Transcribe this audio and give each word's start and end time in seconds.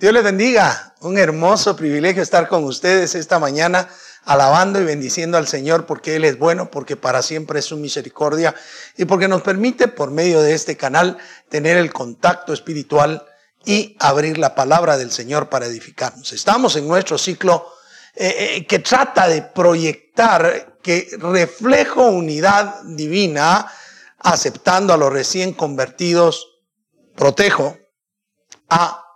Dios 0.00 0.14
les 0.14 0.24
bendiga. 0.24 0.94
Un 1.02 1.18
hermoso 1.18 1.76
privilegio 1.76 2.22
estar 2.22 2.48
con 2.48 2.64
ustedes 2.64 3.14
esta 3.14 3.38
mañana, 3.38 3.86
alabando 4.24 4.80
y 4.80 4.84
bendiciendo 4.84 5.36
al 5.36 5.46
Señor 5.46 5.84
porque 5.84 6.16
Él 6.16 6.24
es 6.24 6.38
bueno, 6.38 6.70
porque 6.70 6.96
para 6.96 7.20
siempre 7.20 7.58
es 7.58 7.66
su 7.66 7.76
misericordia 7.76 8.54
y 8.96 9.04
porque 9.04 9.28
nos 9.28 9.42
permite 9.42 9.88
por 9.88 10.10
medio 10.10 10.40
de 10.40 10.54
este 10.54 10.78
canal 10.78 11.18
tener 11.50 11.76
el 11.76 11.92
contacto 11.92 12.54
espiritual 12.54 13.26
y 13.66 13.94
abrir 14.00 14.38
la 14.38 14.54
palabra 14.54 14.96
del 14.96 15.10
Señor 15.10 15.50
para 15.50 15.66
edificarnos. 15.66 16.32
Estamos 16.32 16.76
en 16.76 16.88
nuestro 16.88 17.18
ciclo 17.18 17.66
eh, 18.14 18.56
eh, 18.56 18.66
que 18.66 18.78
trata 18.78 19.28
de 19.28 19.42
proyectar 19.42 20.78
que 20.82 21.10
reflejo 21.18 22.06
unidad 22.06 22.80
divina, 22.84 23.70
aceptando 24.18 24.94
a 24.94 24.96
los 24.96 25.12
recién 25.12 25.52
convertidos, 25.52 26.48
protejo 27.14 27.76
a 28.70 29.08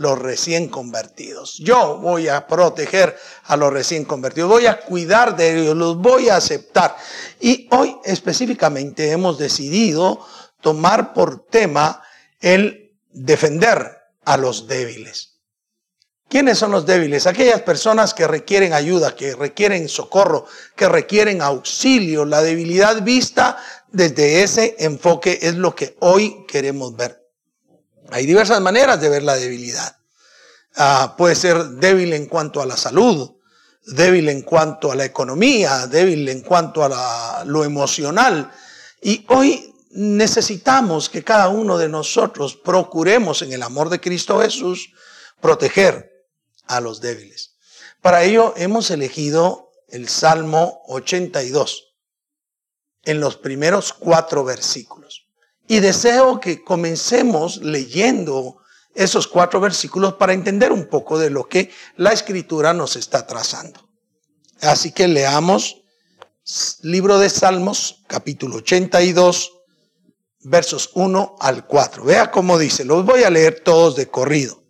los 0.00 0.18
recién 0.18 0.68
convertidos. 0.68 1.58
Yo 1.58 1.98
voy 1.98 2.28
a 2.28 2.46
proteger 2.46 3.18
a 3.44 3.54
los 3.58 3.70
recién 3.70 4.06
convertidos, 4.06 4.48
voy 4.48 4.64
a 4.64 4.80
cuidar 4.80 5.36
de 5.36 5.60
ellos, 5.60 5.76
los 5.76 5.98
voy 5.98 6.30
a 6.30 6.36
aceptar. 6.36 6.96
Y 7.38 7.68
hoy 7.70 7.98
específicamente 8.04 9.10
hemos 9.10 9.36
decidido 9.36 10.26
tomar 10.62 11.12
por 11.12 11.44
tema 11.44 12.02
el 12.40 12.96
defender 13.10 13.98
a 14.24 14.38
los 14.38 14.66
débiles. 14.66 15.38
¿Quiénes 16.30 16.56
son 16.56 16.70
los 16.70 16.86
débiles? 16.86 17.26
Aquellas 17.26 17.60
personas 17.60 18.14
que 18.14 18.26
requieren 18.26 18.72
ayuda, 18.72 19.14
que 19.14 19.34
requieren 19.34 19.86
socorro, 19.86 20.46
que 20.76 20.88
requieren 20.88 21.42
auxilio. 21.42 22.24
La 22.24 22.40
debilidad 22.40 23.02
vista 23.02 23.58
desde 23.92 24.42
ese 24.44 24.76
enfoque 24.78 25.40
es 25.42 25.56
lo 25.56 25.74
que 25.74 25.98
hoy 26.00 26.46
queremos 26.48 26.96
ver. 26.96 27.19
Hay 28.12 28.26
diversas 28.26 28.60
maneras 28.60 29.00
de 29.00 29.08
ver 29.08 29.22
la 29.22 29.36
debilidad. 29.36 29.96
Ah, 30.76 31.14
puede 31.16 31.34
ser 31.34 31.64
débil 31.64 32.12
en 32.12 32.26
cuanto 32.26 32.60
a 32.60 32.66
la 32.66 32.76
salud, 32.76 33.36
débil 33.86 34.28
en 34.28 34.42
cuanto 34.42 34.92
a 34.92 34.94
la 34.94 35.04
economía, 35.04 35.86
débil 35.86 36.28
en 36.28 36.42
cuanto 36.42 36.84
a 36.84 37.44
lo 37.44 37.64
emocional. 37.64 38.50
Y 39.02 39.24
hoy 39.28 39.74
necesitamos 39.90 41.08
que 41.08 41.24
cada 41.24 41.48
uno 41.48 41.78
de 41.78 41.88
nosotros 41.88 42.56
procuremos 42.56 43.42
en 43.42 43.52
el 43.52 43.62
amor 43.62 43.88
de 43.88 44.00
Cristo 44.00 44.40
Jesús 44.40 44.92
proteger 45.40 46.10
a 46.66 46.80
los 46.80 47.00
débiles. 47.00 47.56
Para 48.00 48.22
ello 48.22 48.54
hemos 48.56 48.90
elegido 48.90 49.72
el 49.88 50.08
Salmo 50.08 50.82
82 50.86 51.94
en 53.04 53.20
los 53.20 53.36
primeros 53.36 53.92
cuatro 53.92 54.44
versículos. 54.44 55.26
Y 55.70 55.78
deseo 55.78 56.40
que 56.40 56.64
comencemos 56.64 57.58
leyendo 57.58 58.56
esos 58.92 59.28
cuatro 59.28 59.60
versículos 59.60 60.14
para 60.14 60.32
entender 60.32 60.72
un 60.72 60.88
poco 60.88 61.16
de 61.16 61.30
lo 61.30 61.46
que 61.46 61.70
la 61.96 62.12
escritura 62.12 62.74
nos 62.74 62.96
está 62.96 63.24
trazando. 63.24 63.88
Así 64.62 64.90
que 64.90 65.06
leamos 65.06 65.84
libro 66.82 67.20
de 67.20 67.30
Salmos, 67.30 68.02
capítulo 68.08 68.56
82, 68.56 69.52
versos 70.40 70.90
1 70.94 71.36
al 71.38 71.64
4. 71.68 72.02
Vea 72.02 72.32
cómo 72.32 72.58
dice, 72.58 72.84
los 72.84 73.04
voy 73.04 73.22
a 73.22 73.30
leer 73.30 73.60
todos 73.60 73.94
de 73.94 74.08
corrido. 74.08 74.64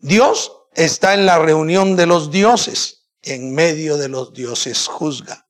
Dios 0.00 0.50
está 0.74 1.14
en 1.14 1.26
la 1.26 1.38
reunión 1.38 1.94
de 1.94 2.06
los 2.06 2.32
dioses, 2.32 3.04
en 3.22 3.54
medio 3.54 3.98
de 3.98 4.08
los 4.08 4.32
dioses 4.32 4.88
juzga. 4.88 5.43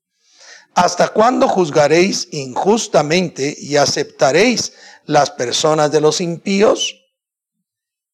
¿Hasta 0.75 1.07
cuándo 1.07 1.47
juzgaréis 1.47 2.27
injustamente 2.31 3.55
y 3.57 3.77
aceptaréis 3.77 4.73
las 5.05 5.31
personas 5.31 5.89
de 5.89 6.01
los 6.01 6.19
impíos? 6.19 7.01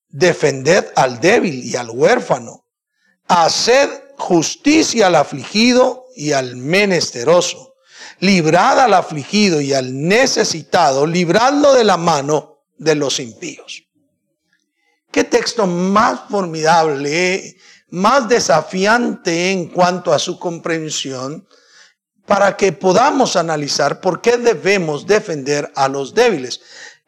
Defended 0.09 0.85
al 0.95 1.19
débil 1.19 1.65
y 1.65 1.75
al 1.75 1.89
huérfano. 1.89 2.67
Haced 3.27 3.89
justicia 4.15 5.07
al 5.07 5.15
afligido 5.15 6.05
y 6.15 6.33
al 6.33 6.55
menesteroso. 6.55 7.73
Librad 8.19 8.79
al 8.79 8.93
afligido 8.93 9.59
y 9.59 9.73
al 9.73 10.07
necesitado, 10.07 11.07
libradlo 11.07 11.73
de 11.73 11.83
la 11.83 11.97
mano 11.97 12.59
de 12.77 12.93
los 12.93 13.19
impíos. 13.19 13.85
Qué 15.11 15.23
texto 15.23 15.65
más 15.65 16.29
formidable, 16.29 17.57
más 17.89 18.29
desafiante 18.29 19.49
en 19.51 19.69
cuanto 19.69 20.13
a 20.13 20.19
su 20.19 20.37
comprensión 20.37 21.47
para 22.25 22.55
que 22.55 22.71
podamos 22.71 23.35
analizar 23.35 23.99
por 23.99 24.21
qué 24.21 24.37
debemos 24.37 25.05
defender 25.05 25.71
a 25.75 25.87
los 25.87 26.13
débiles. 26.13 26.61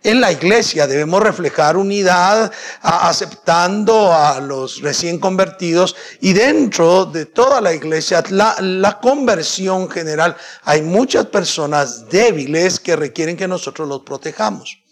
En 0.04 0.20
la 0.20 0.34
iglesia 0.34 0.86
debemos 0.86 1.24
reflejar 1.24 1.78
unidad 1.78 2.52
aceptando 2.82 4.14
a 4.14 4.42
los 4.42 4.82
recién 4.82 5.18
convertidos 5.18 5.96
y 6.20 6.34
dentro 6.34 7.06
de 7.06 7.26
toda 7.26 7.62
la 7.62 7.74
iglesia, 7.74 8.22
la, 8.30 8.58
la, 8.60 9.00
conversión 9.00 9.90
general, 9.90 10.36
hay 10.64 10.82
muchas 10.82 11.28
personas 11.28 12.10
débiles 12.10 12.82
que 12.82 12.98
requieren 12.98 13.38
que 13.38 13.48
nosotros 13.48 13.88
los 13.88 14.02
protejamos. 14.02 14.84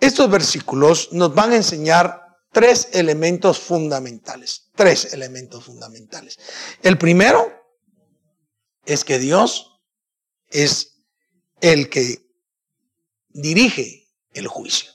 Estos 0.00 0.28
versículos 0.28 1.10
nos 1.12 1.32
van 1.32 1.52
a 1.52 1.56
enseñar 1.56 2.26
tres 2.50 2.88
elementos 2.92 3.60
fundamentales, 3.60 4.64
tres 4.74 5.12
elementos 5.12 5.62
fundamentales. 5.62 6.36
El 6.82 6.98
primero 6.98 7.55
es 8.86 9.04
que 9.04 9.18
Dios 9.18 9.80
es 10.48 11.02
el 11.60 11.90
que 11.90 12.26
dirige 13.28 14.08
el 14.32 14.46
juicio. 14.46 14.90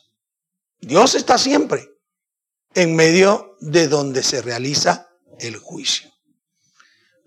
Dios 0.80 1.16
está 1.16 1.38
siempre 1.38 1.90
en 2.74 2.96
medio 2.96 3.58
de 3.60 3.88
donde 3.88 4.24
se 4.24 4.42
realiza 4.42 5.10
el 5.40 5.58
juicio. 5.58 6.12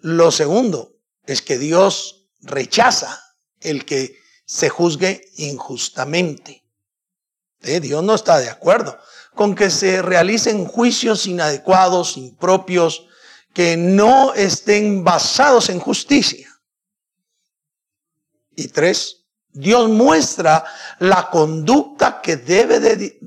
Lo 0.01 0.31
segundo 0.31 0.97
es 1.27 1.43
que 1.43 1.59
Dios 1.59 2.29
rechaza 2.41 3.23
el 3.61 3.85
que 3.85 4.19
se 4.47 4.69
juzgue 4.69 5.23
injustamente. 5.37 6.65
¿Eh? 7.63 7.81
Dios 7.81 8.03
no 8.03 8.15
está 8.15 8.39
de 8.39 8.51
acuerdo 8.51 8.99
con 9.35 9.55
que 9.55 9.71
se 9.71 10.03
realicen 10.03 10.67
juicios 10.67 11.27
inadecuados, 11.27 12.17
impropios, 12.17 13.07
que 13.53 13.77
no 13.77 14.35
estén 14.35 15.05
basados 15.05 15.71
en 15.71 15.81
justicia. 15.81 16.54
Y 18.57 18.69
tres, 18.69 19.25
Dios 19.53 19.89
muestra 19.89 20.65
la 20.99 21.31
conducta 21.31 22.21
que 22.21 22.37
debe 22.37 22.81
de 22.81 23.19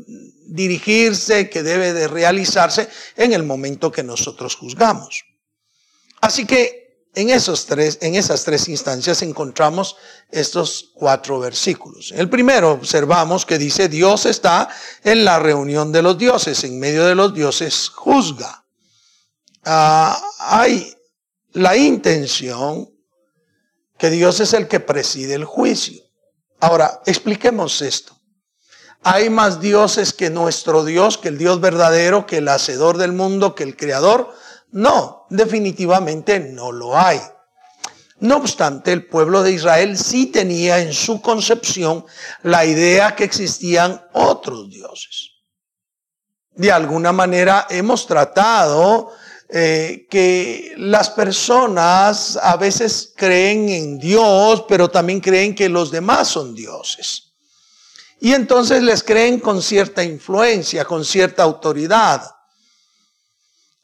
dirigirse, 0.47 1.49
que 1.49 1.63
debe 1.63 1.93
de 1.93 2.07
realizarse 2.07 2.89
en 3.15 3.33
el 3.33 3.43
momento 3.43 3.91
que 3.91 4.03
nosotros 4.03 4.55
juzgamos. 4.55 5.23
Así 6.21 6.45
que 6.45 7.09
en, 7.15 7.29
esos 7.29 7.65
tres, 7.65 7.97
en 8.01 8.15
esas 8.15 8.43
tres 8.43 8.67
instancias 8.67 9.21
encontramos 9.21 9.95
estos 10.29 10.91
cuatro 10.93 11.39
versículos. 11.39 12.11
El 12.11 12.29
primero 12.29 12.71
observamos 12.71 13.45
que 13.45 13.57
dice 13.57 13.87
Dios 13.89 14.25
está 14.25 14.69
en 15.03 15.25
la 15.25 15.39
reunión 15.39 15.91
de 15.91 16.01
los 16.01 16.17
dioses, 16.17 16.63
en 16.63 16.79
medio 16.79 17.05
de 17.05 17.15
los 17.15 17.33
dioses 17.33 17.89
juzga. 17.89 18.65
Ah, 19.63 20.19
hay 20.39 20.93
la 21.53 21.75
intención 21.75 22.89
que 23.97 24.09
Dios 24.09 24.39
es 24.39 24.53
el 24.53 24.67
que 24.67 24.79
preside 24.79 25.33
el 25.33 25.45
juicio. 25.45 26.01
Ahora, 26.59 27.01
expliquemos 27.05 27.81
esto. 27.81 28.17
¿Hay 29.03 29.29
más 29.29 29.59
dioses 29.59 30.11
que 30.13 30.29
nuestro 30.29 30.83
Dios, 30.83 31.17
que 31.17 31.29
el 31.29 31.37
Dios 31.37 31.61
verdadero, 31.61 32.25
que 32.25 32.37
el 32.37 32.49
hacedor 32.49 32.97
del 32.97 33.13
mundo, 33.13 33.55
que 33.55 33.63
el 33.63 33.77
creador? 33.77 34.33
No, 34.71 35.25
definitivamente 35.29 36.39
no 36.39 36.71
lo 36.71 36.97
hay. 36.97 37.21
No 38.19 38.37
obstante, 38.37 38.91
el 38.91 39.05
pueblo 39.05 39.43
de 39.43 39.51
Israel 39.51 39.97
sí 39.97 40.25
tenía 40.25 40.79
en 40.79 40.91
su 40.91 41.21
concepción 41.21 42.05
la 42.41 42.65
idea 42.65 43.15
que 43.15 43.23
existían 43.23 44.03
otros 44.13 44.69
dioses. 44.69 45.31
De 46.55 46.71
alguna 46.71 47.11
manera 47.11 47.67
hemos 47.69 48.07
tratado 48.07 49.11
eh, 49.49 50.07
que 50.09 50.73
las 50.77 51.09
personas 51.09 52.37
a 52.41 52.57
veces 52.57 53.13
creen 53.15 53.69
en 53.69 53.97
Dios, 53.97 54.65
pero 54.67 54.89
también 54.89 55.21
creen 55.21 55.55
que 55.55 55.69
los 55.69 55.89
demás 55.89 56.27
son 56.27 56.53
dioses. 56.53 57.31
Y 58.19 58.33
entonces 58.33 58.83
les 58.83 59.03
creen 59.03 59.39
con 59.39 59.61
cierta 59.61 60.03
influencia, 60.03 60.83
con 60.83 61.05
cierta 61.05 61.43
autoridad. 61.43 62.23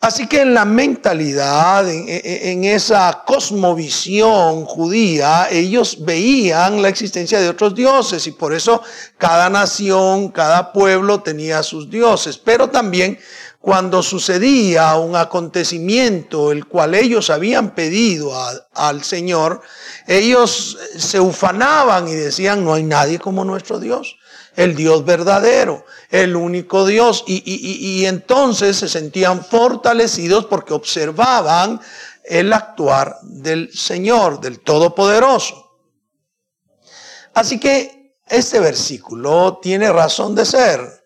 Así 0.04 0.28
que 0.28 0.42
en 0.42 0.54
la 0.54 0.66
mentalidad, 0.66 1.90
en, 1.90 2.66
esa 2.66 3.24
cosmovisión 3.26 4.66
judía, 4.66 5.48
ellos 5.50 6.04
veían 6.04 6.82
la 6.82 6.90
existencia 6.90 7.40
de 7.40 7.48
otros 7.48 7.74
dioses 7.74 8.28
y 8.28 8.32
por 8.32 8.54
eso 8.54 8.82
cada 9.18 9.50
nación, 9.50 10.28
cada 10.28 10.74
pueblo 10.74 11.22
tenía 11.22 11.64
sus 11.64 11.90
dioses. 11.90 12.38
Pero 12.38 12.70
también 12.70 13.18
cuando 13.64 14.04
sucedía 14.04 14.94
un 14.98 15.16
acontecimiento 15.16 16.52
el 16.52 16.66
cual 16.68 16.96
ellos 16.96 17.30
habían 17.30 17.74
pedido 17.74 18.34
al 18.74 19.04
Señor, 19.06 19.62
ellos 20.06 20.78
se 20.98 21.22
ufanaban 21.22 22.10
y 22.10 22.12
decían, 22.12 22.66
no 22.66 22.74
hay 22.74 22.84
nadie 22.84 23.20
como 23.20 23.46
nuestro 23.46 23.80
Dios. 23.80 24.18
el 24.58 24.76
Dios 24.76 25.06
verdadero, 25.06 25.86
el 26.10 26.36
único 26.36 26.86
Dios. 26.86 27.24
Y, 27.26 27.42
y, 27.46 28.06
entonces 28.06 28.76
se 28.76 28.90
sentían 28.90 29.46
fortalecidos 29.46 30.46
porque 30.48 30.74
observaban 30.74 31.80
el 32.26 32.52
actuar 32.52 33.16
del 33.22 33.72
Señor, 33.74 34.42
del 34.42 34.60
Todopoderoso. 34.60 35.72
Así 37.34 37.62
que 37.62 38.18
este 38.28 38.60
versículo 38.60 39.60
tiene 39.62 39.90
razón 39.90 40.36
de 40.36 40.46
ser. 40.46 41.03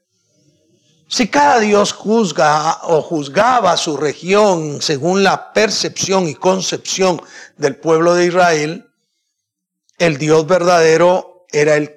Si 1.09 1.29
cada 1.29 1.61
Dios 1.61 1.93
juzga 1.93 2.79
o 2.83 3.01
juzgaba 3.01 3.77
su 3.77 3.95
región 3.95 4.81
según 4.81 5.23
la 5.23 5.53
percepción 5.53 6.27
y 6.27 6.35
concepción 6.35 7.21
del 7.55 7.77
pueblo 7.77 8.13
de 8.13 8.25
Israel, 8.25 8.89
el 9.97 10.17
Dios 10.17 10.45
verdadero 10.45 11.45
era 11.49 11.77
el 11.77 11.95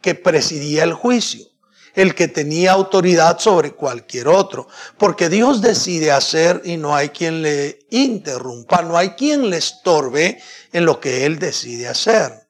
que 0.00 0.14
presidía 0.14 0.84
el 0.84 0.94
juicio, 0.94 1.46
el 1.94 2.14
que 2.14 2.26
tenía 2.26 2.72
autoridad 2.72 3.38
sobre 3.38 3.72
cualquier 3.72 4.28
otro, 4.28 4.66
porque 4.96 5.28
Dios 5.28 5.60
decide 5.60 6.10
hacer 6.10 6.62
y 6.64 6.78
no 6.78 6.96
hay 6.96 7.10
quien 7.10 7.42
le 7.42 7.80
interrumpa, 7.90 8.80
no 8.80 8.96
hay 8.96 9.10
quien 9.10 9.50
le 9.50 9.58
estorbe 9.58 10.40
en 10.72 10.86
lo 10.86 11.00
que 11.00 11.26
Él 11.26 11.38
decide 11.38 11.86
hacer. 11.86 12.48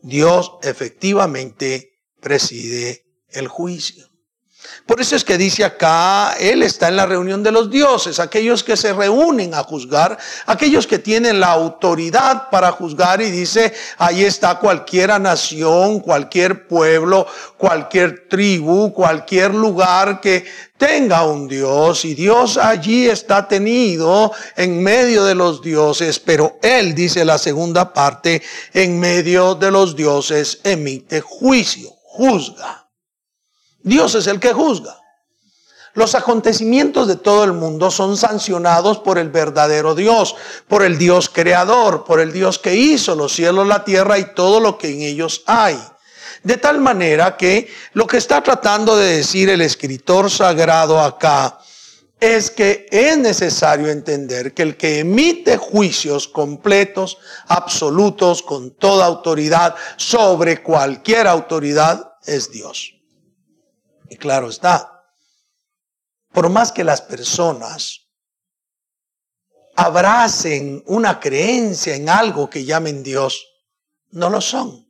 Dios 0.00 0.52
efectivamente 0.62 1.98
preside 2.20 3.04
el 3.30 3.48
juicio. 3.48 4.13
Por 4.86 5.00
eso 5.00 5.16
es 5.16 5.24
que 5.24 5.38
dice 5.38 5.64
acá, 5.64 6.34
Él 6.38 6.62
está 6.62 6.88
en 6.88 6.96
la 6.96 7.06
reunión 7.06 7.42
de 7.42 7.50
los 7.50 7.70
dioses, 7.70 8.20
aquellos 8.20 8.62
que 8.62 8.76
se 8.76 8.92
reúnen 8.92 9.54
a 9.54 9.62
juzgar, 9.62 10.18
aquellos 10.44 10.86
que 10.86 10.98
tienen 10.98 11.40
la 11.40 11.52
autoridad 11.52 12.50
para 12.50 12.70
juzgar 12.70 13.22
y 13.22 13.30
dice, 13.30 13.72
ahí 13.96 14.24
está 14.24 14.58
cualquier 14.58 15.18
nación, 15.20 16.00
cualquier 16.00 16.66
pueblo, 16.68 17.26
cualquier 17.56 18.28
tribu, 18.28 18.92
cualquier 18.92 19.54
lugar 19.54 20.20
que 20.20 20.44
tenga 20.76 21.24
un 21.24 21.48
Dios 21.48 22.04
y 22.04 22.14
Dios 22.14 22.58
allí 22.58 23.08
está 23.08 23.48
tenido 23.48 24.32
en 24.54 24.82
medio 24.82 25.24
de 25.24 25.34
los 25.34 25.62
dioses, 25.62 26.18
pero 26.18 26.58
Él, 26.62 26.94
dice 26.94 27.24
la 27.24 27.38
segunda 27.38 27.92
parte, 27.92 28.42
en 28.74 29.00
medio 29.00 29.54
de 29.54 29.70
los 29.70 29.96
dioses 29.96 30.60
emite 30.62 31.22
juicio, 31.22 31.90
juzga. 32.02 32.83
Dios 33.84 34.14
es 34.14 34.26
el 34.26 34.40
que 34.40 34.52
juzga. 34.52 34.98
Los 35.92 36.16
acontecimientos 36.16 37.06
de 37.06 37.16
todo 37.16 37.44
el 37.44 37.52
mundo 37.52 37.90
son 37.90 38.16
sancionados 38.16 38.98
por 38.98 39.18
el 39.18 39.28
verdadero 39.28 39.94
Dios, 39.94 40.34
por 40.66 40.82
el 40.82 40.98
Dios 40.98 41.28
creador, 41.28 42.04
por 42.04 42.18
el 42.18 42.32
Dios 42.32 42.58
que 42.58 42.74
hizo 42.74 43.14
los 43.14 43.32
cielos, 43.32 43.68
la 43.68 43.84
tierra 43.84 44.18
y 44.18 44.34
todo 44.34 44.58
lo 44.58 44.76
que 44.76 44.88
en 44.88 45.02
ellos 45.02 45.42
hay. 45.46 45.78
De 46.42 46.56
tal 46.56 46.80
manera 46.80 47.36
que 47.36 47.72
lo 47.92 48.06
que 48.06 48.16
está 48.16 48.42
tratando 48.42 48.96
de 48.96 49.18
decir 49.18 49.50
el 49.50 49.60
escritor 49.60 50.30
sagrado 50.30 50.98
acá 50.98 51.58
es 52.18 52.50
que 52.50 52.86
es 52.90 53.18
necesario 53.18 53.88
entender 53.88 54.54
que 54.54 54.62
el 54.62 54.76
que 54.76 55.00
emite 55.00 55.58
juicios 55.58 56.26
completos, 56.26 57.18
absolutos, 57.46 58.42
con 58.42 58.70
toda 58.72 59.04
autoridad, 59.04 59.76
sobre 59.96 60.62
cualquier 60.62 61.26
autoridad, 61.26 62.14
es 62.26 62.50
Dios. 62.50 62.94
Y 64.08 64.16
claro 64.16 64.48
está, 64.48 65.04
por 66.32 66.50
más 66.50 66.72
que 66.72 66.84
las 66.84 67.00
personas 67.00 68.00
abracen 69.76 70.82
una 70.86 71.18
creencia 71.18 71.94
en 71.94 72.08
algo 72.08 72.48
que 72.48 72.64
llamen 72.64 73.02
Dios, 73.02 73.46
no 74.10 74.30
lo 74.30 74.40
son. 74.40 74.84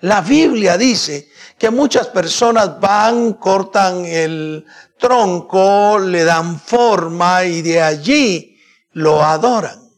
La 0.00 0.20
Biblia 0.20 0.76
dice 0.76 1.30
que 1.58 1.70
muchas 1.70 2.08
personas 2.08 2.78
van, 2.80 3.34
cortan 3.34 4.04
el 4.04 4.66
tronco, 4.98 5.98
le 5.98 6.24
dan 6.24 6.60
forma 6.60 7.44
y 7.44 7.62
de 7.62 7.80
allí 7.80 8.58
lo 8.92 9.22
adoran. 9.22 9.90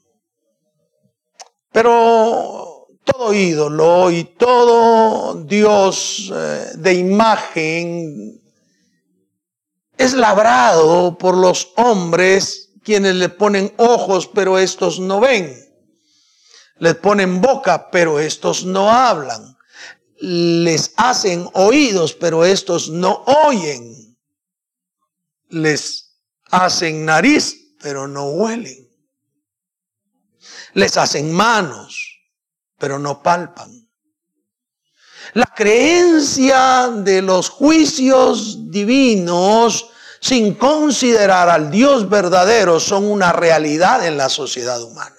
Pero 1.72 2.77
todo 3.12 3.32
ídolo 3.32 4.10
y 4.10 4.24
todo 4.24 5.34
Dios 5.44 6.30
eh, 6.34 6.72
de 6.74 6.94
imagen 6.94 8.40
es 9.96 10.14
labrado 10.14 11.18
por 11.18 11.36
los 11.36 11.72
hombres 11.76 12.70
quienes 12.84 13.16
le 13.16 13.28
ponen 13.28 13.74
ojos, 13.76 14.28
pero 14.28 14.58
estos 14.58 15.00
no 15.00 15.20
ven. 15.20 15.54
Les 16.78 16.94
ponen 16.94 17.40
boca, 17.40 17.90
pero 17.90 18.20
estos 18.20 18.64
no 18.64 18.90
hablan. 18.90 19.58
Les 20.20 20.92
hacen 20.96 21.48
oídos, 21.52 22.14
pero 22.14 22.44
estos 22.44 22.88
no 22.88 23.24
oyen. 23.46 24.16
Les 25.48 26.16
hacen 26.50 27.04
nariz, 27.04 27.74
pero 27.82 28.08
no 28.08 28.30
huelen. 28.30 28.88
Les 30.72 30.96
hacen 30.96 31.32
manos, 31.32 32.07
pero 32.78 32.98
no 32.98 33.22
palpan. 33.22 33.88
La 35.34 35.46
creencia 35.54 36.88
de 36.88 37.20
los 37.20 37.50
juicios 37.50 38.70
divinos 38.70 39.90
sin 40.20 40.54
considerar 40.54 41.48
al 41.48 41.70
Dios 41.70 42.08
verdadero 42.08 42.80
son 42.80 43.04
una 43.04 43.32
realidad 43.32 44.06
en 44.06 44.16
la 44.16 44.28
sociedad 44.28 44.82
humana. 44.82 45.14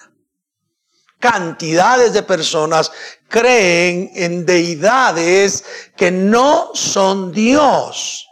Cantidades 1.20 2.14
de 2.14 2.24
personas 2.24 2.92
creen 3.28 4.12
en 4.16 4.46
deidades 4.46 5.64
que 5.96 6.12
no 6.12 6.72
son 6.74 7.32
Dios. 7.32 8.28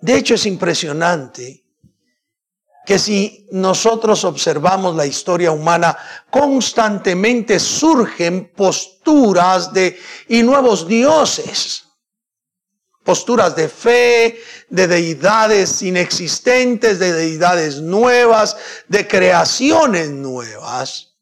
De 0.00 0.16
hecho 0.16 0.34
es 0.34 0.46
impresionante 0.46 1.59
que 2.90 2.98
si 2.98 3.46
nosotros 3.52 4.24
observamos 4.24 4.96
la 4.96 5.06
historia 5.06 5.52
humana, 5.52 5.96
constantemente 6.28 7.60
surgen 7.60 8.50
posturas 8.52 9.72
de 9.72 9.96
y 10.26 10.42
nuevos 10.42 10.88
dioses. 10.88 11.84
Posturas 13.04 13.54
de 13.54 13.68
fe, 13.68 14.40
de 14.68 14.88
deidades 14.88 15.82
inexistentes, 15.82 16.98
de 16.98 17.12
deidades 17.12 17.80
nuevas, 17.80 18.56
de 18.88 19.06
creaciones 19.06 20.10
nuevas. 20.10 21.14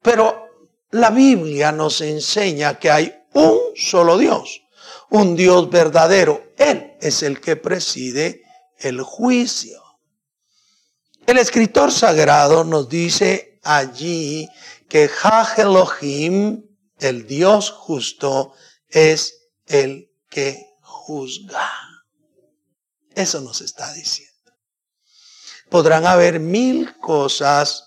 Pero 0.00 0.48
la 0.92 1.10
Biblia 1.10 1.72
nos 1.72 2.00
enseña 2.00 2.78
que 2.78 2.90
hay 2.90 3.14
un 3.34 3.58
solo 3.76 4.16
Dios, 4.16 4.62
un 5.10 5.36
Dios 5.36 5.68
verdadero. 5.68 6.54
Él 6.56 6.96
es 7.02 7.22
el 7.22 7.38
que 7.38 7.56
preside 7.56 8.43
el 8.84 9.02
juicio. 9.02 9.82
El 11.26 11.38
escritor 11.38 11.90
sagrado 11.90 12.64
nos 12.64 12.88
dice 12.88 13.58
allí 13.62 14.48
que 14.88 15.10
Elohim, 15.56 16.62
el 16.98 17.26
Dios 17.26 17.70
justo, 17.70 18.52
es 18.88 19.48
el 19.66 20.10
que 20.28 20.66
juzga. 20.82 21.70
Eso 23.14 23.40
nos 23.40 23.62
está 23.62 23.92
diciendo. 23.94 24.32
Podrán 25.70 26.06
haber 26.06 26.40
mil 26.40 26.98
cosas, 26.98 27.84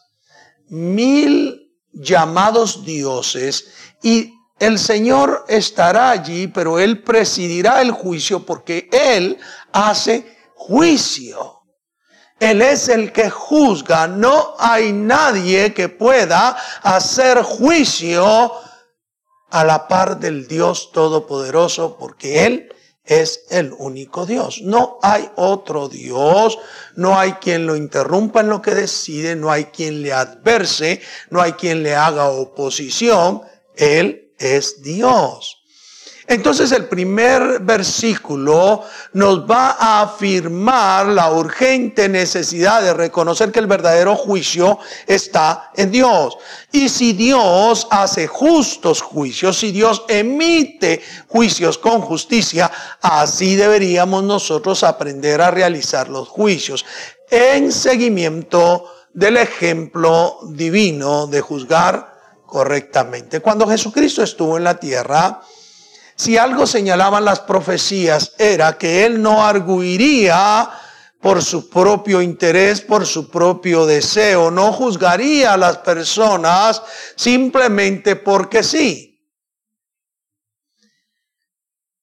mil 0.67 1.75
llamados 1.93 2.83
dioses 2.83 3.67
y 4.01 4.33
el 4.59 4.79
Señor 4.79 5.45
estará 5.47 6.09
allí, 6.09 6.47
pero 6.47 6.79
Él 6.79 7.03
presidirá 7.03 7.81
el 7.81 7.91
juicio 7.91 8.45
porque 8.45 8.89
Él 8.91 9.37
hace 9.71 10.36
juicio. 10.57 11.61
Él 12.39 12.61
es 12.61 12.89
el 12.89 13.11
que 13.11 13.29
juzga. 13.29 14.07
No 14.07 14.55
hay 14.59 14.91
nadie 14.91 15.73
que 15.73 15.89
pueda 15.89 16.57
hacer 16.83 17.41
juicio 17.41 18.51
a 19.49 19.63
la 19.63 19.87
par 19.87 20.19
del 20.19 20.47
Dios 20.47 20.91
Todopoderoso, 20.91 21.97
porque 21.97 22.45
Él 22.45 22.69
es 23.05 23.45
el 23.49 23.73
único 23.77 24.25
Dios. 24.25 24.61
No 24.61 24.99
hay 25.01 25.29
otro 25.35 25.87
Dios, 25.87 26.59
no 26.95 27.17
hay 27.17 27.33
quien 27.33 27.65
lo 27.65 27.75
interrumpa 27.75 28.41
en 28.41 28.49
lo 28.49 28.61
que 28.61 28.75
decide, 28.75 29.35
no 29.35 29.49
hay 29.49 29.65
quien 29.65 30.01
le 30.01 30.13
adverse, 30.13 31.01
no 31.29 31.41
hay 31.41 31.53
quien 31.53 31.83
le 31.83 31.95
haga 31.95 32.29
oposición. 32.29 33.41
Él 33.75 34.33
es 34.37 34.81
Dios. 34.81 35.56
Entonces 36.29 36.73
el 36.73 36.85
primer 36.85 37.61
versículo 37.61 38.83
nos 39.13 39.49
va 39.49 39.77
a 39.79 40.01
afirmar 40.01 41.05
la 41.07 41.31
urgente 41.31 42.09
necesidad 42.09 42.81
de 42.81 42.93
reconocer 42.93 43.49
que 43.49 43.59
el 43.59 43.67
verdadero 43.67 44.13
juicio 44.13 44.77
está 45.05 45.71
en 45.73 45.89
Dios. 45.89 46.37
Y 46.73 46.89
si 46.89 47.13
Dios 47.13 47.87
hace 47.89 48.27
justos 48.27 49.01
juicios, 49.01 49.57
si 49.57 49.71
Dios 49.71 50.03
emite 50.09 51.01
juicios 51.29 51.77
con 51.77 52.01
justicia, 52.01 52.69
así 53.01 53.55
deberíamos 53.55 54.21
nosotros 54.23 54.83
aprender 54.83 55.41
a 55.41 55.49
realizar 55.49 56.09
los 56.09 56.27
juicios 56.27 56.85
en 57.31 57.71
seguimiento 57.71 58.83
del 59.13 59.37
ejemplo 59.37 60.39
divino 60.49 61.27
de 61.27 61.39
juzgar 61.39 62.17
correctamente. 62.45 63.39
Cuando 63.39 63.65
Jesucristo 63.65 64.23
estuvo 64.23 64.57
en 64.57 64.65
la 64.65 64.77
tierra, 64.77 65.41
si 66.17 66.35
algo 66.35 66.65
señalaban 66.65 67.23
las 67.23 67.39
profecías 67.41 68.33
era 68.39 68.75
que 68.77 69.05
él 69.05 69.21
no 69.21 69.45
arguiría 69.45 70.67
por 71.21 71.43
su 71.43 71.69
propio 71.69 72.23
interés, 72.23 72.81
por 72.81 73.05
su 73.05 73.29
propio 73.29 73.85
deseo, 73.85 74.49
no 74.49 74.73
juzgaría 74.73 75.53
a 75.53 75.57
las 75.57 75.77
personas 75.77 76.81
simplemente 77.15 78.15
porque 78.15 78.63
sí. 78.63 79.23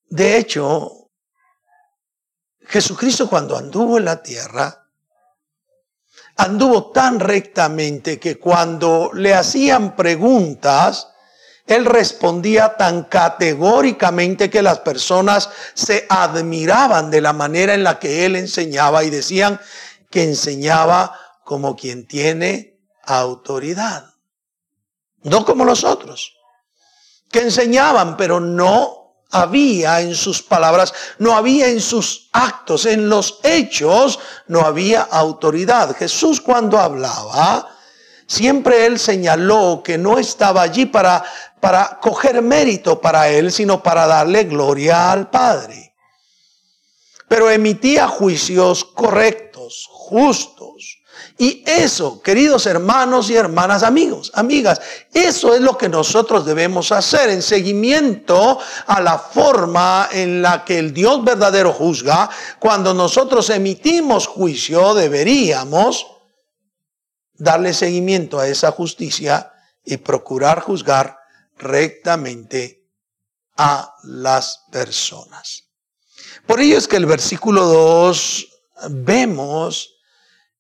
De 0.09 0.39
hecho, 0.39 1.11
Jesucristo 2.67 3.29
cuando 3.29 3.57
anduvo 3.57 3.99
en 3.99 4.05
la 4.05 4.23
tierra, 4.23 4.89
anduvo 6.37 6.93
tan 6.93 7.19
rectamente 7.19 8.21
que 8.21 8.39
cuando 8.39 9.11
le 9.13 9.35
hacían 9.35 9.97
preguntas, 9.97 11.09
él 11.67 11.87
respondía 11.87 12.77
tan 12.77 13.05
categóricamente 13.05 14.51
que 14.51 14.63
las 14.63 14.81
personas 14.81 15.49
se 15.73 16.07
admiraban 16.09 17.11
de 17.11 17.23
la 17.23 17.33
manera 17.33 17.75
en 17.75 17.85
la 17.85 17.99
que 17.99 18.27
él 18.27 18.37
enseñaba 18.37 19.03
y 19.05 19.11
decían 19.11 19.59
que 20.11 20.25
enseñaba 20.25 21.19
como 21.43 21.75
quien 21.75 22.07
tiene 22.07 22.79
autoridad. 23.05 24.11
No 25.23 25.45
como 25.47 25.65
los 25.65 25.85
otros, 25.85 26.35
que 27.31 27.41
enseñaban, 27.41 28.17
pero 28.17 28.41
no 28.41 29.05
había 29.31 30.01
en 30.01 30.15
sus 30.15 30.43
palabras, 30.43 30.93
no 31.19 31.35
había 31.35 31.69
en 31.69 31.81
sus 31.81 32.29
actos, 32.33 32.87
en 32.87 33.09
los 33.09 33.41
hechos, 33.43 34.21
no 34.47 34.61
había 34.61 35.01
autoridad. 35.01 35.97
Jesús 35.97 36.41
cuando 36.41 36.79
hablaba, 36.79 37.69
siempre 38.27 38.87
él 38.87 38.99
señaló 38.99 39.83
que 39.83 39.99
no 39.99 40.19
estaba 40.19 40.63
allí 40.63 40.87
para, 40.87 41.25
para 41.65 41.99
coger 41.99 42.43
mérito 42.43 43.01
para 43.01 43.31
él, 43.31 43.51
sino 43.51 43.83
para 43.83 44.07
darle 44.07 44.45
gloria 44.45 45.11
al 45.11 45.31
Padre. 45.31 45.95
Pero 47.27 47.51
emitía 47.51 48.07
juicios 48.07 48.85
correctos, 48.85 49.89
justos, 49.91 50.99
y 51.39 51.65
eso, 51.67 52.21
queridos 52.21 52.67
hermanos 52.67 53.31
y 53.31 53.37
hermanas, 53.37 53.83
amigos, 53.83 54.31
amigas, 54.35 54.79
eso 55.15 55.55
es 55.55 55.63
lo 55.63 55.79
que 55.79 55.89
nosotros 55.89 56.45
debemos 56.45 56.93
hacer 56.93 57.31
en 57.31 57.41
seguimiento 57.41 58.59
a 58.87 59.01
la 59.01 59.17
forma 59.17 60.11
en 60.13 60.43
la 60.43 60.67
que 60.67 60.79
el 60.79 60.93
Dios 60.93 61.25
verdadero 61.25 61.73
juzga. 61.73 62.29
Cuando 62.59 62.93
nosotros 62.93 63.49
emitimos 63.49 64.27
juicio, 64.27 64.93
deberíamos 64.93 66.09
darle 67.33 67.73
seguimiento 67.73 68.39
a 68.39 68.49
esa 68.49 68.71
justicia 68.71 69.51
y 69.83 69.97
procurar 69.97 70.61
juzgar 70.61 71.24
rectamente 71.59 72.85
a 73.57 73.95
las 74.05 74.65
personas. 74.71 75.65
Por 76.47 76.61
ello 76.61 76.77
es 76.79 76.89
que 76.89 76.97
el 76.97 77.07
versículo 77.07 77.65
2 77.67 78.49
vemos 78.91 79.91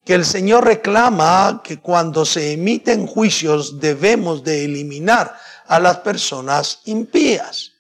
que 0.04 0.14
el 0.14 0.24
Señor 0.24 0.64
reclama 0.64 1.62
que 1.64 1.80
cuando 1.80 2.24
se 2.24 2.52
emiten 2.52 3.06
juicios 3.06 3.80
debemos 3.80 4.44
de 4.44 4.64
eliminar 4.64 5.36
a 5.66 5.80
las 5.80 5.98
personas 5.98 6.80
impías, 6.84 7.72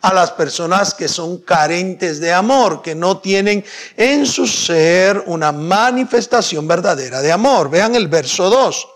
a 0.00 0.12
las 0.12 0.32
personas 0.32 0.92
que 0.92 1.08
son 1.08 1.38
carentes 1.38 2.20
de 2.20 2.32
amor, 2.32 2.82
que 2.82 2.94
no 2.94 3.18
tienen 3.18 3.64
en 3.96 4.26
su 4.26 4.46
ser 4.46 5.22
una 5.26 5.52
manifestación 5.52 6.66
verdadera 6.66 7.22
de 7.22 7.32
amor. 7.32 7.70
Vean 7.70 7.94
el 7.94 8.08
verso 8.08 8.50
2. 8.50 8.88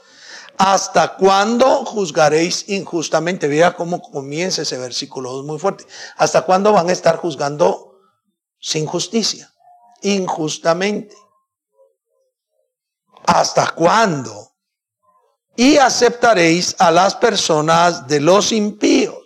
¿Hasta 0.59 1.17
cuándo 1.17 1.85
juzgaréis 1.85 2.69
injustamente? 2.69 3.49
Vea 3.49 3.75
cómo 3.75 4.01
comienza 4.01 4.63
ese 4.63 4.79
versículo 4.79 5.33
2 5.33 5.45
muy 5.45 5.59
fuerte. 5.59 5.87
¿Hasta 6.17 6.43
cuándo 6.43 6.73
van 6.73 6.89
a 6.89 6.93
estar 6.93 7.17
juzgando 7.17 7.99
sin 8.61 8.87
justicia? 8.87 9.53
Injustamente. 10.03 11.17
¿Hasta 13.27 13.71
cuándo? 13.71 14.53
Y 15.57 15.77
aceptaréis 15.79 16.77
a 16.79 16.91
las 16.91 17.15
personas 17.15 18.07
de 18.07 18.21
los 18.21 18.53
impíos. 18.53 19.23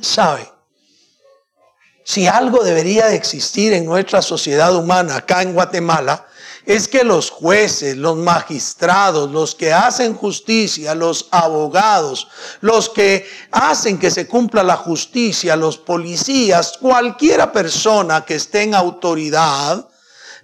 ¿Sabe? 0.00 0.50
Si 2.04 2.26
algo 2.26 2.64
debería 2.64 3.06
de 3.06 3.14
existir 3.14 3.72
en 3.72 3.84
nuestra 3.84 4.22
sociedad 4.22 4.74
humana 4.74 5.16
acá 5.16 5.42
en 5.42 5.54
Guatemala, 5.54 6.26
es 6.64 6.88
que 6.88 7.04
los 7.04 7.30
jueces, 7.30 7.96
los 7.96 8.16
magistrados, 8.16 9.30
los 9.30 9.54
que 9.54 9.72
hacen 9.72 10.14
justicia, 10.14 10.94
los 10.94 11.28
abogados, 11.30 12.28
los 12.60 12.88
que 12.88 13.26
hacen 13.50 13.98
que 13.98 14.10
se 14.10 14.26
cumpla 14.26 14.62
la 14.62 14.76
justicia, 14.76 15.56
los 15.56 15.78
policías, 15.78 16.78
cualquiera 16.78 17.52
persona 17.52 18.24
que 18.24 18.36
esté 18.36 18.62
en 18.62 18.74
autoridad, 18.74 19.88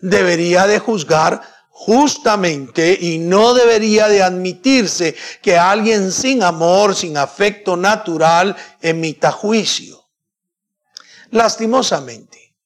debería 0.00 0.67
de 0.67 0.78
juzgar 0.78 1.40
justamente 1.71 2.99
y 3.00 3.19
no 3.19 3.55
debería 3.55 4.09
de 4.09 4.23
admitirse 4.23 5.14
que 5.40 5.57
alguien 5.57 6.11
sin 6.11 6.43
amor, 6.43 6.95
sin 6.95 7.17
afecto 7.17 7.76
natural, 7.76 8.57
emita 8.81 9.31
juicio. 9.31 10.05
Lastimosamente, 11.31 12.57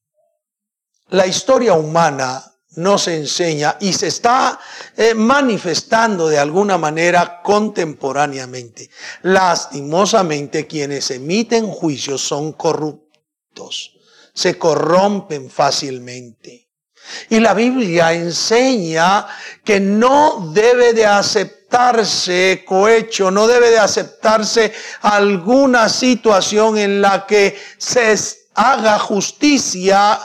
la 1.09 1.27
historia 1.27 1.75
humana 1.75 2.52
nos 2.77 3.09
enseña 3.09 3.77
y 3.81 3.93
se 3.93 4.09
está 4.09 4.59
eh, 4.97 5.15
manifestando 5.15 6.29
de 6.29 6.39
alguna 6.39 6.79
manera 6.79 7.41
contemporáneamente. 7.43 8.89
Lastimosamente, 9.23 10.67
quienes 10.67 11.11
emiten 11.11 11.67
juicios 11.67 12.23
son 12.23 12.53
corruptos, 12.53 13.95
se 14.33 14.59
corrompen 14.59 15.51
fácilmente. 15.51 16.69
Y 17.29 17.41
la 17.41 17.53
Biblia 17.53 18.13
enseña 18.13 19.27
que 19.65 19.81
no 19.81 20.51
debe 20.55 20.93
de 20.93 21.05
aceptarse 21.05 22.65
cohecho, 22.67 23.31
no 23.31 23.47
debe 23.47 23.71
de 23.71 23.79
aceptarse 23.79 24.73
alguna 25.03 25.89
situación 25.89 26.79
en 26.79 27.03
la 27.03 27.27
que 27.27 27.59
se 27.77 28.15
haga 28.55 28.99
justicia 28.99 30.19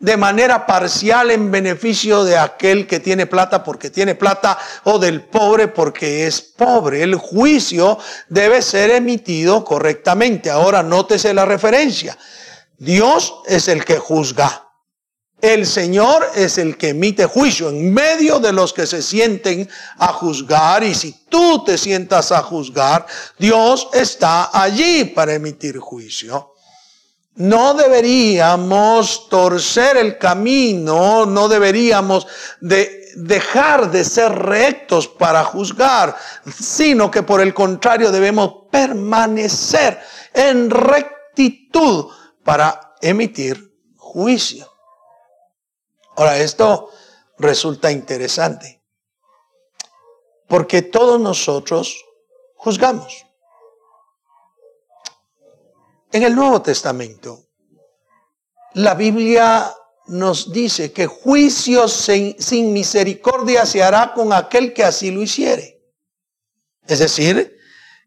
de 0.00 0.16
manera 0.16 0.64
parcial 0.64 1.30
en 1.30 1.50
beneficio 1.50 2.24
de 2.24 2.38
aquel 2.38 2.86
que 2.86 3.00
tiene 3.00 3.26
plata 3.26 3.64
porque 3.64 3.90
tiene 3.90 4.14
plata 4.14 4.56
o 4.84 4.98
del 4.98 5.22
pobre 5.22 5.68
porque 5.68 6.26
es 6.26 6.40
pobre. 6.40 7.02
El 7.02 7.16
juicio 7.16 7.98
debe 8.28 8.62
ser 8.62 8.90
emitido 8.90 9.64
correctamente. 9.64 10.50
Ahora 10.50 10.82
nótese 10.82 11.34
la 11.34 11.44
referencia. 11.44 12.16
Dios 12.76 13.34
es 13.46 13.66
el 13.66 13.84
que 13.84 13.98
juzga. 13.98 14.66
El 15.40 15.66
Señor 15.66 16.26
es 16.34 16.58
el 16.58 16.76
que 16.76 16.90
emite 16.90 17.26
juicio 17.26 17.68
en 17.68 17.92
medio 17.92 18.40
de 18.40 18.52
los 18.52 18.72
que 18.72 18.86
se 18.86 19.02
sienten 19.02 19.68
a 19.98 20.12
juzgar. 20.12 20.82
Y 20.82 20.94
si 20.94 21.12
tú 21.28 21.64
te 21.64 21.78
sientas 21.78 22.32
a 22.32 22.42
juzgar, 22.42 23.06
Dios 23.38 23.88
está 23.92 24.50
allí 24.52 25.04
para 25.06 25.34
emitir 25.34 25.78
juicio. 25.78 26.54
No 27.38 27.74
deberíamos 27.74 29.28
torcer 29.28 29.96
el 29.96 30.18
camino, 30.18 31.24
no 31.24 31.48
deberíamos 31.48 32.26
de 32.60 33.12
dejar 33.14 33.92
de 33.92 34.04
ser 34.04 34.32
rectos 34.32 35.06
para 35.06 35.44
juzgar, 35.44 36.16
sino 36.52 37.12
que 37.12 37.22
por 37.22 37.40
el 37.40 37.54
contrario 37.54 38.10
debemos 38.10 38.64
permanecer 38.72 40.00
en 40.34 40.68
rectitud 40.68 42.06
para 42.42 42.96
emitir 43.00 43.72
juicio. 43.96 44.68
Ahora, 46.16 46.38
esto 46.38 46.90
resulta 47.38 47.92
interesante, 47.92 48.82
porque 50.48 50.82
todos 50.82 51.20
nosotros 51.20 52.04
juzgamos. 52.56 53.27
En 56.12 56.22
el 56.22 56.34
Nuevo 56.34 56.62
Testamento, 56.62 57.48
la 58.74 58.94
Biblia 58.94 59.72
nos 60.06 60.52
dice 60.52 60.92
que 60.92 61.06
juicio 61.06 61.86
sin, 61.88 62.72
misericordia 62.72 63.66
se 63.66 63.82
hará 63.82 64.14
con 64.14 64.32
aquel 64.32 64.72
que 64.72 64.84
así 64.84 65.10
lo 65.10 65.22
hiciere. 65.22 65.82
Es 66.86 67.00
decir, 67.00 67.56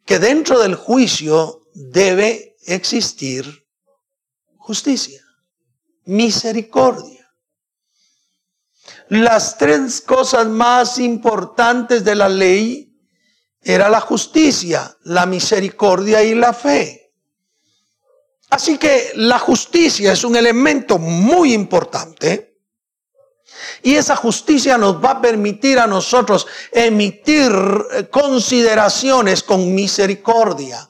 que 0.06 0.18
dentro 0.18 0.60
del 0.60 0.76
juicio 0.76 1.68
debe 1.74 2.58
existir 2.66 3.68
justicia, 4.58 5.22
misericordia 6.06 7.22
las 9.12 9.58
tres 9.58 10.00
cosas 10.00 10.48
más 10.48 10.98
importantes 10.98 12.06
de 12.06 12.16
la 12.16 12.30
ley 12.30 12.98
era 13.62 13.90
la 13.90 14.00
justicia, 14.00 14.96
la 15.04 15.26
misericordia 15.26 16.24
y 16.24 16.34
la 16.34 16.54
fe. 16.54 17.01
Así 18.52 18.78
que 18.78 19.14
la 19.16 19.40
justicia 19.40 20.12
es 20.12 20.26
un 20.26 20.36
elemento 20.36 20.98
muy 20.98 21.54
importante 21.54 22.58
y 23.82 23.96
esa 23.96 24.18
justicia 24.18 24.78
nos 24.78 25.04
va 25.04 25.12
a 25.12 25.22
permitir 25.22 25.80
a 25.80 25.88
nosotros 25.88 26.46
emitir 26.70 27.50
consideraciones 28.12 29.42
con 29.42 29.74
misericordia. 29.74 30.86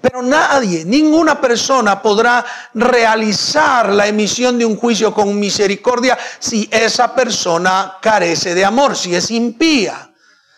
Pero 0.00 0.22
nadie, 0.22 0.84
ninguna 0.84 1.40
persona 1.40 2.02
podrá 2.02 2.44
realizar 2.74 3.90
la 3.90 4.08
emisión 4.08 4.58
de 4.58 4.66
un 4.66 4.76
juicio 4.76 5.14
con 5.14 5.38
misericordia 5.38 6.18
si 6.40 6.68
esa 6.70 7.14
persona 7.14 7.98
carece 8.02 8.56
de 8.56 8.64
amor, 8.64 8.96
si 8.96 9.14
es 9.14 9.30
impía, 9.30 10.12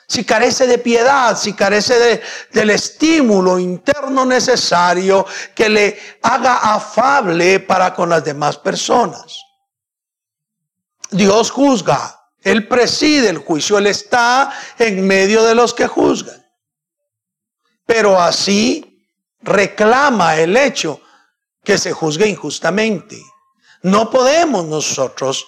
si 0.09 0.25
carece 0.25 0.67
de 0.67 0.79
piedad, 0.79 1.37
si 1.37 1.53
carece 1.53 2.23
del 2.53 2.71
estímulo 2.71 3.59
interno 3.59 4.25
necesario 4.25 5.27
que 5.55 5.69
le 5.69 6.19
haga 6.23 6.75
afable 6.75 7.61
para 7.61 7.93
con 7.93 8.09
las 8.09 8.25
demás 8.25 8.57
personas. 8.57 9.41
Dios 11.11 11.51
juzga, 11.51 12.31
Él 12.43 12.69
preside 12.69 13.29
el 13.29 13.39
juicio, 13.39 13.79
Él 13.79 13.89
está 13.89 14.53
en 14.79 15.07
medio 15.07 15.43
de 15.43 15.55
los 15.55 15.75
que 15.75 15.87
juzgan. 15.87 16.45
Pero 17.85 18.21
así 18.21 19.09
reclama 19.41 20.37
el 20.37 20.57
hecho 20.57 21.01
que 21.65 21.79
se 21.79 21.93
juzgue 21.93 22.29
injustamente. 22.29 23.21
No 23.83 24.11
podemos 24.11 24.65
nosotros 24.65 25.47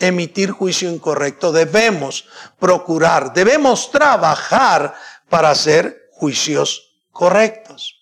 emitir 0.00 0.50
juicio 0.50 0.90
incorrecto, 0.90 1.52
debemos 1.52 2.26
procurar, 2.58 3.32
debemos 3.32 3.90
trabajar 3.90 4.94
para 5.28 5.50
hacer 5.50 6.08
juicios 6.12 6.94
correctos. 7.12 7.96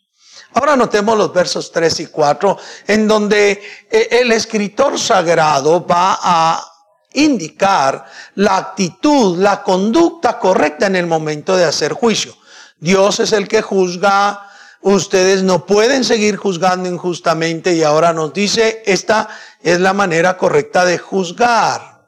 Ahora 0.54 0.76
notemos 0.76 1.16
los 1.18 1.32
versos 1.32 1.70
3 1.70 2.00
y 2.00 2.06
4, 2.06 2.58
en 2.86 3.06
donde 3.06 3.62
eh, 3.90 4.08
el 4.10 4.32
escritor 4.32 4.98
sagrado 4.98 5.86
va 5.86 6.18
a 6.22 6.64
indicar 7.12 8.04
la 8.36 8.56
actitud, 8.56 9.38
la 9.38 9.62
conducta 9.62 10.38
correcta 10.38 10.86
en 10.86 10.96
el 10.96 11.06
momento 11.06 11.56
de 11.56 11.64
hacer 11.64 11.92
juicio. 11.92 12.34
Dios 12.78 13.20
es 13.20 13.32
el 13.32 13.48
que 13.48 13.60
juzga, 13.60 14.47
ustedes 14.82 15.42
no 15.42 15.66
pueden 15.66 16.04
seguir 16.04 16.36
juzgando 16.36 16.88
injustamente 16.88 17.72
y 17.74 17.82
ahora 17.82 18.12
nos 18.12 18.32
dice, 18.32 18.82
esta 18.86 19.28
es 19.62 19.80
la 19.80 19.92
manera 19.92 20.36
correcta 20.36 20.84
de 20.84 20.98
juzgar. 20.98 22.06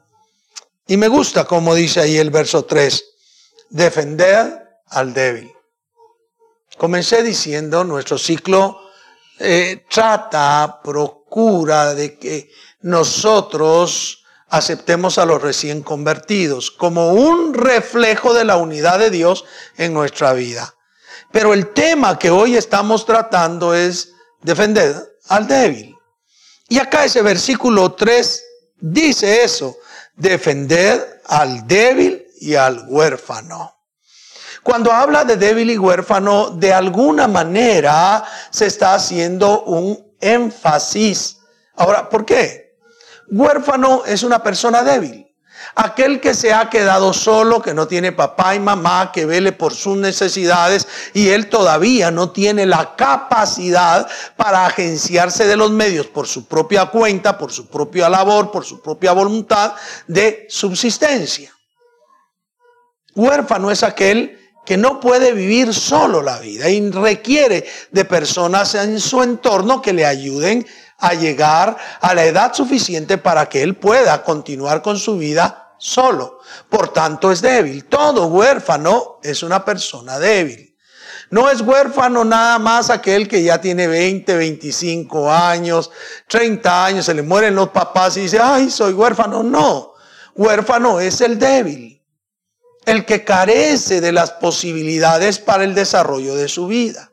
Y 0.87 0.97
me 0.97 1.07
gusta 1.07 1.45
como 1.45 1.75
dice 1.75 2.01
ahí 2.01 2.17
el 2.17 2.29
verso 2.29 2.65
3, 2.65 3.03
defender 3.69 4.81
al 4.87 5.13
débil. 5.13 5.51
Comencé 6.77 7.23
diciendo, 7.23 7.83
nuestro 7.83 8.17
ciclo 8.17 8.79
eh, 9.39 9.85
trata, 9.89 10.81
procura 10.83 11.93
de 11.93 12.17
que 12.17 12.51
nosotros 12.81 14.23
aceptemos 14.49 15.17
a 15.17 15.25
los 15.25 15.41
recién 15.41 15.81
convertidos 15.81 16.71
como 16.71 17.13
un 17.13 17.53
reflejo 17.53 18.33
de 18.33 18.45
la 18.45 18.57
unidad 18.57 18.99
de 18.99 19.09
Dios 19.09 19.45
en 19.77 19.93
nuestra 19.93 20.33
vida. 20.33 20.75
Pero 21.31 21.53
el 21.53 21.73
tema 21.73 22.19
que 22.19 22.29
hoy 22.29 22.57
estamos 22.57 23.05
tratando 23.05 23.73
es 23.73 24.13
defender 24.41 24.95
al 25.29 25.47
débil. 25.47 25.95
Y 26.67 26.79
acá 26.79 27.05
ese 27.05 27.21
versículo 27.21 27.93
3 27.93 28.43
dice 28.79 29.43
eso, 29.43 29.77
defender 30.15 31.21
al 31.25 31.67
débil 31.67 32.25
y 32.39 32.55
al 32.55 32.85
huérfano. 32.87 33.75
Cuando 34.63 34.91
habla 34.91 35.23
de 35.23 35.37
débil 35.37 35.71
y 35.71 35.77
huérfano, 35.77 36.51
de 36.51 36.73
alguna 36.73 37.27
manera 37.27 38.23
se 38.51 38.67
está 38.67 38.93
haciendo 38.93 39.63
un 39.63 40.15
énfasis. 40.19 41.37
Ahora, 41.75 42.09
¿por 42.09 42.25
qué? 42.25 42.77
Huérfano 43.29 44.03
es 44.05 44.23
una 44.23 44.43
persona 44.43 44.83
débil. 44.83 45.30
Aquel 45.75 46.19
que 46.19 46.33
se 46.33 46.53
ha 46.53 46.69
quedado 46.69 47.13
solo, 47.13 47.61
que 47.61 47.73
no 47.73 47.87
tiene 47.87 48.11
papá 48.11 48.55
y 48.55 48.59
mamá, 48.59 49.11
que 49.11 49.25
vele 49.25 49.51
por 49.51 49.73
sus 49.73 49.97
necesidades 49.97 50.87
y 51.13 51.29
él 51.29 51.49
todavía 51.49 52.11
no 52.11 52.31
tiene 52.31 52.65
la 52.65 52.95
capacidad 52.95 54.09
para 54.35 54.65
agenciarse 54.65 55.45
de 55.47 55.57
los 55.57 55.71
medios 55.71 56.07
por 56.07 56.27
su 56.27 56.45
propia 56.45 56.87
cuenta, 56.87 57.37
por 57.37 57.51
su 57.51 57.67
propia 57.67 58.09
labor, 58.09 58.51
por 58.51 58.65
su 58.65 58.81
propia 58.81 59.13
voluntad 59.13 59.73
de 60.07 60.45
subsistencia. 60.49 61.53
Huérfano 63.15 63.71
es 63.71 63.83
aquel 63.83 64.40
que 64.71 64.77
no 64.77 65.01
puede 65.01 65.33
vivir 65.33 65.73
solo 65.73 66.21
la 66.21 66.39
vida 66.39 66.69
y 66.69 66.91
requiere 66.91 67.65
de 67.91 68.05
personas 68.05 68.73
en 68.75 69.01
su 69.01 69.21
entorno 69.21 69.81
que 69.81 69.91
le 69.91 70.05
ayuden 70.05 70.65
a 70.99 71.13
llegar 71.13 71.75
a 71.99 72.13
la 72.13 72.23
edad 72.23 72.53
suficiente 72.53 73.17
para 73.17 73.49
que 73.49 73.63
él 73.63 73.75
pueda 73.75 74.23
continuar 74.23 74.81
con 74.81 74.97
su 74.97 75.17
vida 75.17 75.73
solo. 75.77 76.39
Por 76.69 76.93
tanto, 76.93 77.33
es 77.33 77.41
débil. 77.41 77.83
Todo 77.83 78.27
huérfano 78.27 79.19
es 79.21 79.43
una 79.43 79.65
persona 79.65 80.19
débil. 80.19 80.73
No 81.31 81.49
es 81.49 81.59
huérfano 81.59 82.23
nada 82.23 82.57
más 82.57 82.89
aquel 82.89 83.27
que 83.27 83.43
ya 83.43 83.59
tiene 83.59 83.87
20, 83.87 84.37
25 84.37 85.29
años, 85.29 85.91
30 86.29 86.85
años, 86.85 87.05
se 87.07 87.13
le 87.13 87.23
mueren 87.23 87.55
los 87.55 87.71
papás 87.71 88.15
y 88.15 88.21
dice, 88.21 88.39
ay, 88.41 88.71
soy 88.71 88.93
huérfano. 88.93 89.43
No, 89.43 89.95
huérfano 90.33 91.01
es 91.01 91.19
el 91.19 91.37
débil, 91.37 92.00
el 92.85 93.05
que 93.05 93.23
carece 93.23 94.01
de 94.01 94.11
las 94.11 94.31
posibilidades 94.31 95.39
para 95.39 95.63
el 95.63 95.75
desarrollo 95.75 96.35
de 96.35 96.47
su 96.47 96.67
vida. 96.67 97.11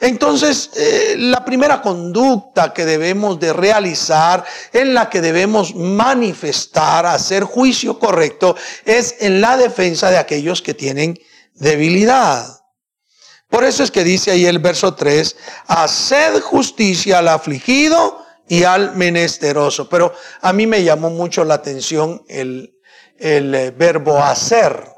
Entonces, 0.00 0.70
eh, 0.76 1.14
la 1.18 1.44
primera 1.44 1.82
conducta 1.82 2.72
que 2.72 2.86
debemos 2.86 3.38
de 3.38 3.52
realizar, 3.52 4.44
en 4.72 4.94
la 4.94 5.10
que 5.10 5.20
debemos 5.20 5.74
manifestar, 5.74 7.04
hacer 7.04 7.44
juicio 7.44 7.98
correcto, 7.98 8.56
es 8.86 9.16
en 9.20 9.42
la 9.42 9.58
defensa 9.58 10.10
de 10.10 10.16
aquellos 10.16 10.62
que 10.62 10.72
tienen 10.72 11.18
debilidad. 11.54 12.60
Por 13.48 13.64
eso 13.64 13.82
es 13.82 13.90
que 13.90 14.04
dice 14.04 14.30
ahí 14.30 14.46
el 14.46 14.60
verso 14.60 14.94
3, 14.94 15.36
haced 15.66 16.40
justicia 16.40 17.18
al 17.18 17.28
afligido 17.28 18.24
y 18.48 18.64
al 18.64 18.96
menesteroso. 18.96 19.88
Pero 19.88 20.14
a 20.40 20.52
mí 20.52 20.66
me 20.66 20.82
llamó 20.82 21.10
mucho 21.10 21.44
la 21.44 21.54
atención 21.54 22.24
el, 22.28 22.74
el 23.18 23.54
eh, 23.54 23.70
verbo 23.70 24.18
hacer, 24.18 24.88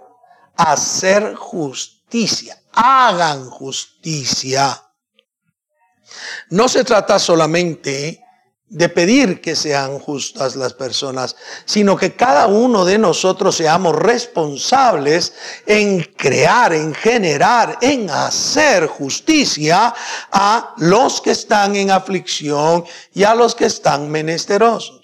hacer 0.57 1.35
justicia, 1.35 2.61
hagan 2.73 3.49
justicia. 3.51 4.83
No 6.51 6.69
se 6.69 6.85
trata 6.85 7.19
solamente 7.19 8.23
de 8.73 8.89
pedir 8.89 9.43
que 9.43 9.55
sean 9.55 9.99
justas 9.99 10.57
las 10.57 10.73
personas, 10.73 11.37
sino 11.67 11.95
que 11.95 12.17
cada 12.17 12.47
uno 12.47 12.87
de 12.87 12.97
nosotros 12.97 13.57
seamos 13.57 13.95
responsables 13.95 15.35
en 15.67 16.03
crear, 16.17 16.73
en 16.73 16.95
generar, 16.95 17.77
en 17.83 18.09
hacer 18.09 18.87
justicia 18.87 19.95
a 20.33 20.75
los 20.79 21.21
que 21.21 21.33
están 21.33 21.77
en 21.77 21.91
aflicción 21.91 22.85
y 23.13 23.25
a 23.25 23.35
los 23.35 23.55
que 23.55 23.67
están 23.67 24.11
menesterosos. 24.11 25.02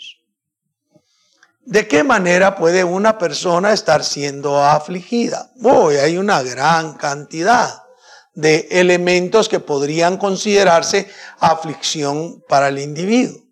¿De 1.69 1.87
qué 1.87 2.03
manera 2.03 2.57
puede 2.57 2.83
una 2.83 3.19
persona 3.19 3.75
estar 3.75 4.03
siendo 4.03 4.65
afligida? 4.65 5.53
Hoy 5.63 5.97
hay 5.97 6.17
una 6.17 6.43
gran 6.43 6.95
cantidad 6.95 7.83
de 8.33 8.69
elementos 8.71 9.51
que 9.51 9.61
podrían 9.61 10.17
considerarse 10.17 11.11
aflicción 11.39 12.43
para 12.49 12.69
el 12.69 12.79
individuo. 12.79 13.43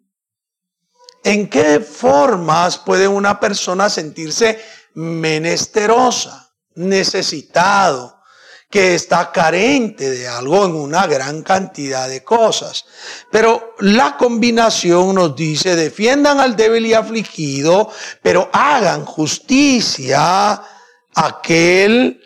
¿En 1.25 1.51
qué 1.51 1.79
formas 1.81 2.79
puede 2.79 3.07
una 3.07 3.39
persona 3.39 3.91
sentirse 3.91 4.63
menesterosa, 4.95 6.55
necesitado, 6.75 8.16
que 8.69 8.95
está 8.95 9.31
carente 9.33 10.11
de 10.11 10.27
algo 10.27 10.65
en 10.65 10.75
una 10.75 11.07
gran 11.07 11.43
cantidad 11.43 12.09
de 12.09 12.25
cosas? 12.25 12.85
Pero 13.31 13.75
la 13.81 14.17
combinación 14.17 15.15
nos 15.15 15.37
dice, 15.37 15.77
defiendan 15.77 16.41
al 16.41 16.57
débil 16.57 16.87
y 16.87 16.95
afligido, 16.95 17.91
pero 18.23 18.51
hagan 18.53 19.05
justicia 19.05 20.19
a 20.21 20.67
aquel 21.15 22.21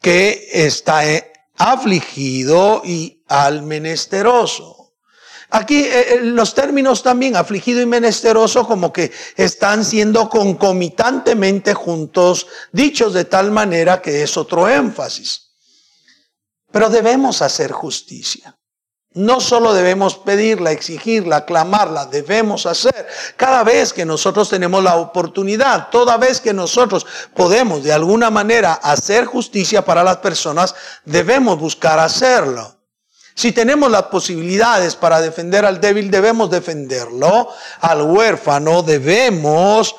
que 0.00 0.48
está 0.52 1.02
afligido 1.56 2.82
y 2.84 3.22
al 3.28 3.62
menesteroso. 3.62 4.80
Aquí 5.50 5.80
eh, 5.80 6.14
eh, 6.14 6.20
los 6.22 6.54
términos 6.54 7.02
también, 7.02 7.36
afligido 7.36 7.80
y 7.80 7.86
menesteroso, 7.86 8.66
como 8.66 8.92
que 8.92 9.10
están 9.36 9.84
siendo 9.84 10.28
concomitantemente 10.28 11.74
juntos, 11.74 12.46
dichos 12.72 13.12
de 13.12 13.24
tal 13.24 13.50
manera 13.50 14.00
que 14.00 14.22
es 14.22 14.36
otro 14.36 14.68
énfasis. 14.68 15.49
Pero 16.70 16.90
debemos 16.90 17.42
hacer 17.42 17.72
justicia. 17.72 18.56
No 19.12 19.40
solo 19.40 19.74
debemos 19.74 20.16
pedirla, 20.18 20.70
exigirla, 20.70 21.44
clamarla, 21.44 22.06
debemos 22.06 22.64
hacer. 22.64 23.08
Cada 23.36 23.64
vez 23.64 23.92
que 23.92 24.04
nosotros 24.04 24.48
tenemos 24.48 24.84
la 24.84 24.96
oportunidad, 24.96 25.88
toda 25.90 26.16
vez 26.16 26.40
que 26.40 26.52
nosotros 26.52 27.04
podemos 27.34 27.82
de 27.82 27.92
alguna 27.92 28.30
manera 28.30 28.74
hacer 28.74 29.24
justicia 29.24 29.84
para 29.84 30.04
las 30.04 30.18
personas, 30.18 30.76
debemos 31.04 31.58
buscar 31.58 31.98
hacerlo. 31.98 32.76
Si 33.34 33.50
tenemos 33.50 33.90
las 33.90 34.04
posibilidades 34.04 34.94
para 34.94 35.20
defender 35.20 35.64
al 35.64 35.80
débil, 35.80 36.08
debemos 36.08 36.48
defenderlo. 36.48 37.48
Al 37.80 38.02
huérfano 38.02 38.82
debemos 38.84 39.96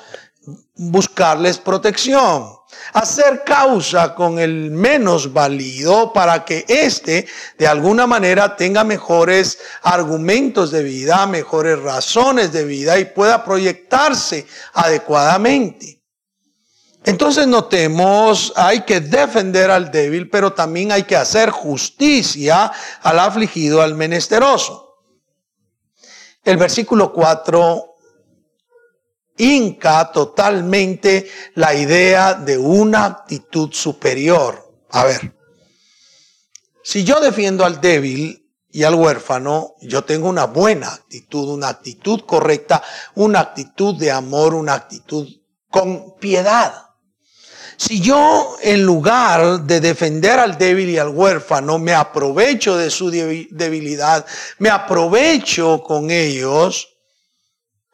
buscarles 0.76 1.58
protección. 1.58 2.61
Hacer 2.94 3.44
causa 3.44 4.16
con 4.16 4.40
el 4.40 4.72
menos 4.72 5.32
válido 5.32 6.12
para 6.14 6.46
que 6.46 6.66
éste 6.68 7.28
de 7.58 7.68
alguna 7.68 8.08
manera 8.08 8.56
tenga 8.56 8.84
mejores 8.84 9.60
argumentos 9.82 10.72
de 10.72 10.84
vida, 10.84 11.26
mejores 11.26 11.80
razones 11.80 12.52
de 12.52 12.66
vida 12.66 13.00
y 13.00 13.06
pueda 13.06 13.44
proyectarse 13.44 14.46
adecuadamente. 14.74 16.02
Entonces 17.04 17.48
notemos, 17.48 18.54
hay 18.56 18.82
que 18.82 19.02
defender 19.02 19.72
al 19.72 19.90
débil, 19.90 20.30
pero 20.30 20.54
también 20.54 20.92
hay 20.92 21.04
que 21.04 21.16
hacer 21.16 21.50
justicia 21.50 22.72
al 23.02 23.20
afligido, 23.20 23.82
al 23.82 23.96
menesteroso. 23.96 25.00
El 26.44 26.58
versículo 26.58 27.12
4 27.12 27.91
inca 29.42 30.12
totalmente 30.12 31.30
la 31.56 31.74
idea 31.74 32.36
de 32.36 32.58
una 32.58 33.06
actitud 33.06 33.72
superior. 33.74 34.72
A 34.92 35.06
ver, 35.06 35.36
si 36.84 37.04
yo 37.04 37.20
defiendo 37.20 37.66
al 37.66 37.82
débil 37.82 38.50
y 38.70 38.84
al 38.84 38.96
huérfano, 38.96 39.76
yo 39.82 40.04
tengo 40.04 40.30
una 40.30 40.46
buena 40.46 40.94
actitud, 40.94 41.50
una 41.50 41.70
actitud 41.70 42.22
correcta, 42.22 42.84
una 43.16 43.40
actitud 43.40 43.98
de 43.98 44.12
amor, 44.12 44.54
una 44.54 44.76
actitud 44.76 45.28
con 45.70 46.18
piedad. 46.20 46.74
Si 47.78 48.00
yo, 48.00 48.58
en 48.62 48.84
lugar 48.84 49.62
de 49.62 49.82
defender 49.82 50.38
al 50.38 50.60
débil 50.60 50.88
y 50.90 51.00
al 51.00 51.10
huérfano, 51.10 51.80
me 51.80 51.96
aprovecho 51.96 52.78
de 52.78 52.92
su 52.92 53.10
debilidad, 53.10 54.24
me 54.60 54.70
aprovecho 54.70 55.82
con 55.82 56.12
ellos, 56.12 56.91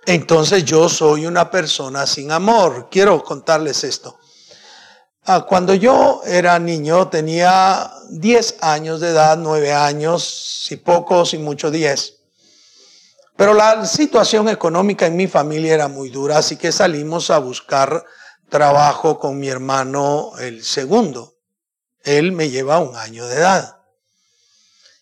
entonces 0.08 0.64
yo 0.64 0.88
soy 0.88 1.26
una 1.26 1.52
persona 1.52 2.08
sin 2.08 2.32
amor. 2.32 2.88
Quiero 2.90 3.22
contarles 3.22 3.84
esto. 3.84 4.18
Ah, 5.26 5.46
cuando 5.46 5.74
yo 5.74 6.22
era 6.26 6.58
niño, 6.60 7.10
tenía 7.10 7.92
10 8.12 8.56
años 8.62 9.02
de 9.02 9.10
edad, 9.10 9.38
9 9.38 9.74
años, 9.74 10.24
si 10.66 10.78
poco, 10.78 11.26
si 11.26 11.38
mucho, 11.38 11.70
10. 11.70 12.14
Pero 13.36 13.54
la 13.54 13.86
situación 13.86 14.48
económica 14.48 15.06
en 15.06 15.18
mi 15.18 15.28
familia 15.28 15.74
era 15.74 15.90
muy 15.90 16.08
dura, 16.08 16.38
así 16.38 16.56
que 16.56 16.72
salimos 16.72 17.30
a 17.30 17.40
buscar 17.40 18.06
trabajo 18.48 19.20
con 19.20 19.38
mi 19.38 19.50
hermano 19.50 20.32
el 20.40 20.64
segundo. 20.64 21.36
Él 22.06 22.32
me 22.32 22.50
lleva 22.50 22.80
un 22.80 22.96
año 22.96 23.28
de 23.28 23.36
edad. 23.36 23.76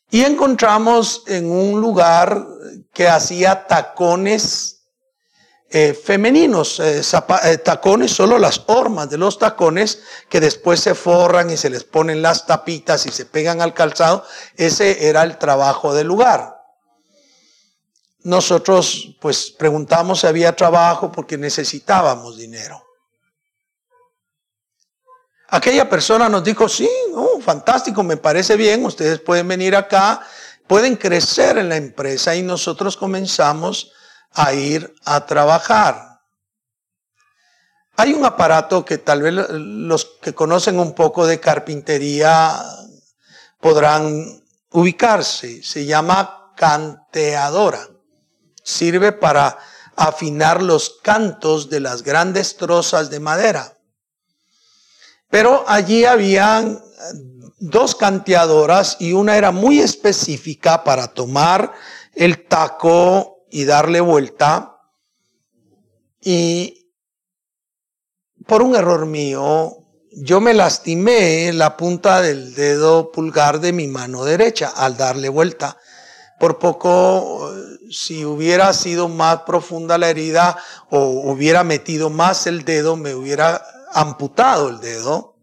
Y 0.09 0.23
encontramos 0.23 1.21
en 1.27 1.51
un 1.51 1.79
lugar 1.79 2.43
que 2.91 3.07
hacía 3.07 3.67
tacones 3.67 4.75
eh, 5.77 5.93
femeninos, 5.93 6.79
eh, 6.79 7.01
eh, 7.01 7.57
tacones, 7.57 8.09
solo 8.09 8.39
las 8.39 8.61
hormas 8.67 9.09
de 9.09 9.17
los 9.17 9.37
tacones 9.37 10.03
que 10.29 10.39
después 10.39 10.79
se 10.79 10.95
forran 10.95 11.49
y 11.49 11.57
se 11.57 11.69
les 11.69 11.83
ponen 11.83 12.21
las 12.21 12.45
tapitas 12.45 13.05
y 13.07 13.11
se 13.11 13.25
pegan 13.25 13.59
al 13.59 13.73
calzado. 13.73 14.23
Ese 14.55 15.09
era 15.09 15.23
el 15.23 15.37
trabajo 15.37 15.93
del 15.93 16.07
lugar. 16.07 16.63
Nosotros 18.23 19.17
pues 19.19 19.51
preguntamos 19.51 20.21
si 20.21 20.27
había 20.27 20.55
trabajo 20.55 21.11
porque 21.11 21.37
necesitábamos 21.37 22.37
dinero. 22.37 22.81
Aquella 25.49 25.89
persona 25.89 26.29
nos 26.29 26.45
dijo, 26.45 26.69
sí, 26.69 26.89
fantástico, 27.41 28.01
me 28.01 28.15
parece 28.15 28.55
bien, 28.55 28.85
ustedes 28.85 29.19
pueden 29.19 29.49
venir 29.49 29.75
acá, 29.75 30.25
pueden 30.67 30.95
crecer 30.95 31.57
en 31.57 31.67
la 31.67 31.75
empresa 31.75 32.33
y 32.33 32.43
nosotros 32.43 32.95
comenzamos 32.95 33.91
a 34.35 34.53
ir 34.53 34.93
a 35.05 35.25
trabajar. 35.25 36.19
Hay 37.97 38.13
un 38.13 38.25
aparato 38.25 38.83
que 38.83 38.97
tal 38.97 39.21
vez 39.21 39.33
los 39.33 40.05
que 40.21 40.33
conocen 40.33 40.79
un 40.79 40.93
poco 40.93 41.25
de 41.25 41.39
carpintería 41.39 42.61
podrán 43.61 44.43
ubicarse, 44.71 45.63
se 45.63 45.85
llama 45.85 46.51
canteadora. 46.57 47.87
Sirve 48.63 49.13
para 49.13 49.57
afinar 49.95 50.61
los 50.61 50.99
cantos 51.01 51.69
de 51.69 51.79
las 51.79 52.03
grandes 52.03 52.57
trozas 52.57 53.09
de 53.09 53.21
madera. 53.21 53.77
Pero 55.29 55.63
allí 55.67 56.03
habían 56.03 56.81
dos 57.59 57.95
canteadoras 57.95 58.97
y 58.99 59.13
una 59.13 59.37
era 59.37 59.51
muy 59.51 59.79
específica 59.79 60.83
para 60.83 61.07
tomar 61.07 61.73
el 62.13 62.45
taco 62.45 63.34
y 63.49 63.65
darle 63.65 64.01
vuelta. 64.01 64.77
Y 66.21 66.91
por 68.45 68.61
un 68.61 68.75
error 68.75 69.05
mío, 69.05 69.85
yo 70.11 70.39
me 70.39 70.53
lastimé 70.53 71.51
la 71.53 71.75
punta 71.77 72.21
del 72.21 72.55
dedo 72.55 73.11
pulgar 73.11 73.59
de 73.59 73.73
mi 73.73 73.87
mano 73.87 74.23
derecha 74.23 74.71
al 74.75 74.97
darle 74.97 75.29
vuelta. 75.29 75.77
Por 76.39 76.59
poco, 76.59 77.51
si 77.89 78.25
hubiera 78.25 78.73
sido 78.73 79.07
más 79.07 79.41
profunda 79.41 79.97
la 79.97 80.09
herida 80.09 80.57
o 80.89 81.31
hubiera 81.31 81.63
metido 81.63 82.09
más 82.09 82.47
el 82.47 82.65
dedo, 82.65 82.95
me 82.97 83.15
hubiera 83.15 83.63
amputado 83.93 84.69
el 84.69 84.79
dedo. 84.79 85.34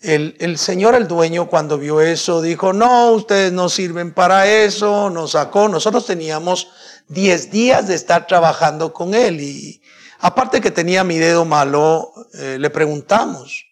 El, 0.00 0.36
el, 0.38 0.58
señor, 0.58 0.94
el 0.94 1.08
dueño, 1.08 1.48
cuando 1.48 1.76
vio 1.76 2.00
eso, 2.00 2.40
dijo, 2.40 2.72
no, 2.72 3.10
ustedes 3.10 3.52
no 3.52 3.68
sirven 3.68 4.14
para 4.14 4.46
eso, 4.46 5.10
nos 5.10 5.32
sacó. 5.32 5.68
Nosotros 5.68 6.06
teníamos 6.06 6.68
10 7.08 7.50
días 7.50 7.88
de 7.88 7.94
estar 7.94 8.26
trabajando 8.26 8.92
con 8.92 9.14
él 9.14 9.40
y 9.40 9.82
aparte 10.20 10.60
que 10.60 10.70
tenía 10.70 11.02
mi 11.04 11.18
dedo 11.18 11.44
malo, 11.44 12.12
eh, 12.34 12.58
le 12.60 12.70
preguntamos 12.70 13.64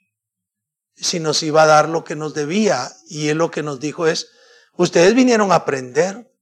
si 0.97 1.21
nos 1.21 1.43
iba 1.43 1.63
a 1.63 1.67
dar 1.67 1.89
lo 1.89 2.05
que 2.05 2.17
nos 2.17 2.35
debía 2.35 2.91
y 3.09 3.29
él 3.29 3.39
lo 3.39 3.51
que 3.51 3.63
nos 3.63 3.79
dijo 3.79 4.07
es, 4.07 4.29
ustedes 4.77 5.15
vinieron 5.15 5.53
a 5.53 5.57
aprender, 5.57 6.33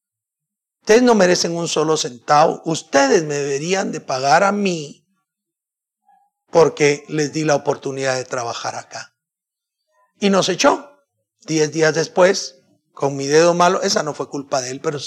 ustedes 0.81 1.03
no 1.03 1.15
merecen 1.15 1.57
un 1.57 1.69
solo 1.69 1.97
centavo, 1.97 2.63
ustedes 2.65 3.25
me 3.25 3.35
deberían 3.35 3.91
de 3.91 4.01
pagar 4.01 4.45
a 4.45 4.53
mí 4.53 5.05
porque 6.51 7.05
les 7.09 7.33
di 7.33 7.45
la 7.45 7.57
oportunidad 7.57 8.15
de 8.15 8.25
trabajar 8.25 8.77
acá. 8.77 9.14
Y 10.19 10.31
nos 10.31 10.49
echó. 10.49 10.91
Diez 11.47 11.73
días 11.73 11.95
después, 11.95 12.61
con 12.93 13.17
mi 13.17 13.27
dedo 13.27 13.55
malo, 13.55 13.83
esa 13.83 14.03
no 14.03 14.15
fue 14.15 14.29
culpa 14.29 14.61
de 14.63 14.71
él, 14.71 14.81
pero 14.81 14.99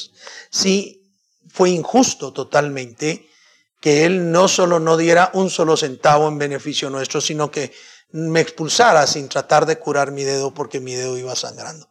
sí 0.52 1.12
fue 1.50 1.72
injusto 1.72 2.34
totalmente 2.34 3.28
que 3.80 4.06
él 4.06 4.32
no 4.32 4.48
solo 4.48 4.80
no 4.80 4.98
diera 4.98 5.32
un 5.34 5.50
solo 5.50 5.78
centavo 5.78 6.28
en 6.28 6.38
beneficio 6.38 6.90
nuestro, 6.90 7.22
sino 7.22 7.50
que 7.50 7.74
me 8.10 8.40
expulsara 8.40 9.06
sin 9.08 9.30
tratar 9.30 9.66
de 9.66 9.80
curar 9.80 10.12
mi 10.12 10.24
dedo 10.24 10.54
porque 10.54 10.80
mi 10.80 10.94
dedo 10.94 11.18
iba 11.18 11.36
sangrando. 11.36 11.90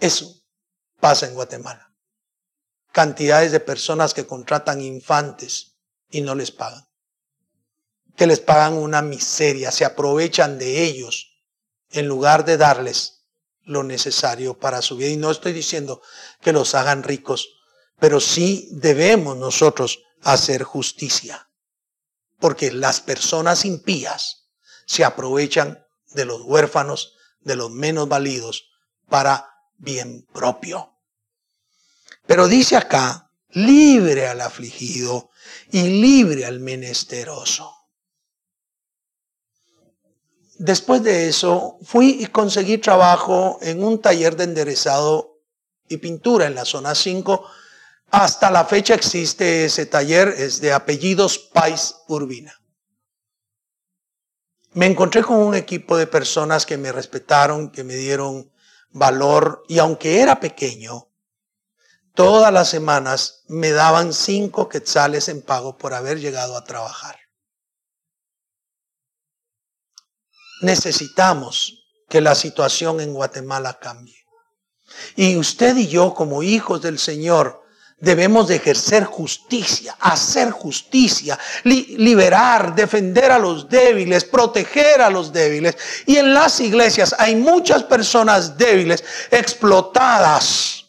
Eso 0.00 0.32
pasa 1.00 1.26
en 1.26 1.34
Guatemala. 1.34 1.92
Cantidades 2.92 3.52
de 3.52 3.60
personas 3.60 4.14
que 4.14 4.26
contratan 4.26 4.80
infantes 4.80 5.76
y 6.10 6.22
no 6.22 6.34
les 6.34 6.50
pagan 6.50 6.89
que 8.20 8.26
les 8.26 8.40
pagan 8.40 8.74
una 8.74 9.00
miseria, 9.00 9.72
se 9.72 9.86
aprovechan 9.86 10.58
de 10.58 10.82
ellos 10.82 11.40
en 11.88 12.06
lugar 12.06 12.44
de 12.44 12.58
darles 12.58 13.24
lo 13.62 13.82
necesario 13.82 14.58
para 14.58 14.82
su 14.82 14.98
vida. 14.98 15.08
Y 15.08 15.16
no 15.16 15.30
estoy 15.30 15.54
diciendo 15.54 16.02
que 16.42 16.52
los 16.52 16.74
hagan 16.74 17.02
ricos, 17.02 17.48
pero 17.98 18.20
sí 18.20 18.68
debemos 18.72 19.38
nosotros 19.38 20.00
hacer 20.22 20.64
justicia, 20.64 21.48
porque 22.38 22.70
las 22.70 23.00
personas 23.00 23.64
impías 23.64 24.50
se 24.84 25.02
aprovechan 25.02 25.82
de 26.10 26.26
los 26.26 26.42
huérfanos, 26.42 27.14
de 27.40 27.56
los 27.56 27.70
menos 27.70 28.06
validos, 28.06 28.68
para 29.08 29.48
bien 29.78 30.26
propio. 30.34 30.92
Pero 32.26 32.48
dice 32.48 32.76
acá, 32.76 33.32
libre 33.48 34.28
al 34.28 34.42
afligido 34.42 35.30
y 35.72 35.84
libre 36.02 36.44
al 36.44 36.60
menesteroso. 36.60 37.79
Después 40.62 41.02
de 41.02 41.26
eso, 41.26 41.78
fui 41.82 42.18
y 42.20 42.26
conseguí 42.26 42.76
trabajo 42.76 43.58
en 43.62 43.82
un 43.82 43.98
taller 43.98 44.36
de 44.36 44.44
enderezado 44.44 45.38
y 45.88 45.96
pintura 45.96 46.44
en 46.44 46.54
la 46.54 46.66
zona 46.66 46.94
5. 46.94 47.46
Hasta 48.10 48.50
la 48.50 48.66
fecha 48.66 48.92
existe 48.92 49.64
ese 49.64 49.86
taller, 49.86 50.28
es 50.28 50.60
de 50.60 50.74
apellidos 50.74 51.38
Pais 51.38 51.96
Urbina. 52.08 52.60
Me 54.74 54.84
encontré 54.84 55.22
con 55.22 55.38
un 55.38 55.54
equipo 55.54 55.96
de 55.96 56.06
personas 56.06 56.66
que 56.66 56.76
me 56.76 56.92
respetaron, 56.92 57.70
que 57.70 57.82
me 57.82 57.94
dieron 57.94 58.52
valor 58.90 59.64
y 59.66 59.78
aunque 59.78 60.20
era 60.20 60.40
pequeño, 60.40 61.08
todas 62.12 62.52
las 62.52 62.68
semanas 62.68 63.44
me 63.48 63.70
daban 63.70 64.12
cinco 64.12 64.68
quetzales 64.68 65.30
en 65.30 65.40
pago 65.40 65.78
por 65.78 65.94
haber 65.94 66.20
llegado 66.20 66.54
a 66.54 66.64
trabajar. 66.64 67.19
Necesitamos 70.60 71.84
que 72.08 72.20
la 72.20 72.34
situación 72.34 73.00
en 73.00 73.14
Guatemala 73.14 73.78
cambie. 73.80 74.16
Y 75.16 75.36
usted 75.36 75.76
y 75.76 75.88
yo 75.88 76.14
como 76.14 76.42
hijos 76.42 76.82
del 76.82 76.98
Señor 76.98 77.60
debemos 78.00 78.48
de 78.48 78.56
ejercer 78.56 79.04
justicia, 79.04 79.94
hacer 80.00 80.50
justicia, 80.50 81.38
liberar, 81.64 82.74
defender 82.74 83.30
a 83.30 83.38
los 83.38 83.68
débiles, 83.68 84.24
proteger 84.24 85.02
a 85.02 85.10
los 85.10 85.32
débiles. 85.32 85.76
Y 86.06 86.16
en 86.16 86.32
las 86.34 86.60
iglesias 86.60 87.14
hay 87.18 87.36
muchas 87.36 87.84
personas 87.84 88.56
débiles, 88.56 89.04
explotadas. 89.30 90.79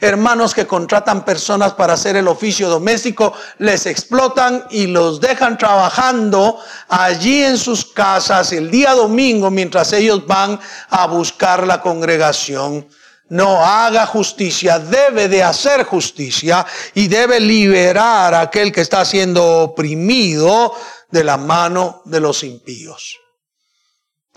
Hermanos 0.00 0.54
que 0.54 0.66
contratan 0.66 1.24
personas 1.24 1.74
para 1.74 1.94
hacer 1.94 2.16
el 2.16 2.28
oficio 2.28 2.68
doméstico, 2.68 3.32
les 3.58 3.86
explotan 3.86 4.66
y 4.70 4.86
los 4.86 5.20
dejan 5.20 5.58
trabajando 5.58 6.58
allí 6.88 7.42
en 7.42 7.58
sus 7.58 7.84
casas 7.84 8.52
el 8.52 8.70
día 8.70 8.92
domingo 8.92 9.50
mientras 9.50 9.92
ellos 9.92 10.26
van 10.26 10.58
a 10.90 11.06
buscar 11.06 11.66
la 11.66 11.80
congregación 11.80 12.86
no 13.28 13.64
haga 13.64 14.06
justicia, 14.06 14.78
debe 14.78 15.28
de 15.28 15.42
hacer 15.42 15.84
justicia 15.84 16.64
y 16.94 17.08
debe 17.08 17.40
liberar 17.40 18.34
a 18.34 18.40
aquel 18.42 18.72
que 18.72 18.82
está 18.82 19.04
siendo 19.04 19.44
oprimido 19.62 20.74
de 21.10 21.24
la 21.24 21.36
mano 21.36 22.02
de 22.04 22.20
los 22.20 22.44
impíos. 22.44 23.18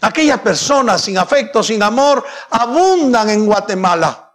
Aquellas 0.01 0.39
personas 0.39 1.01
sin 1.01 1.17
afecto, 1.17 1.61
sin 1.61 1.83
amor, 1.83 2.25
abundan 2.49 3.29
en 3.29 3.45
Guatemala. 3.45 4.28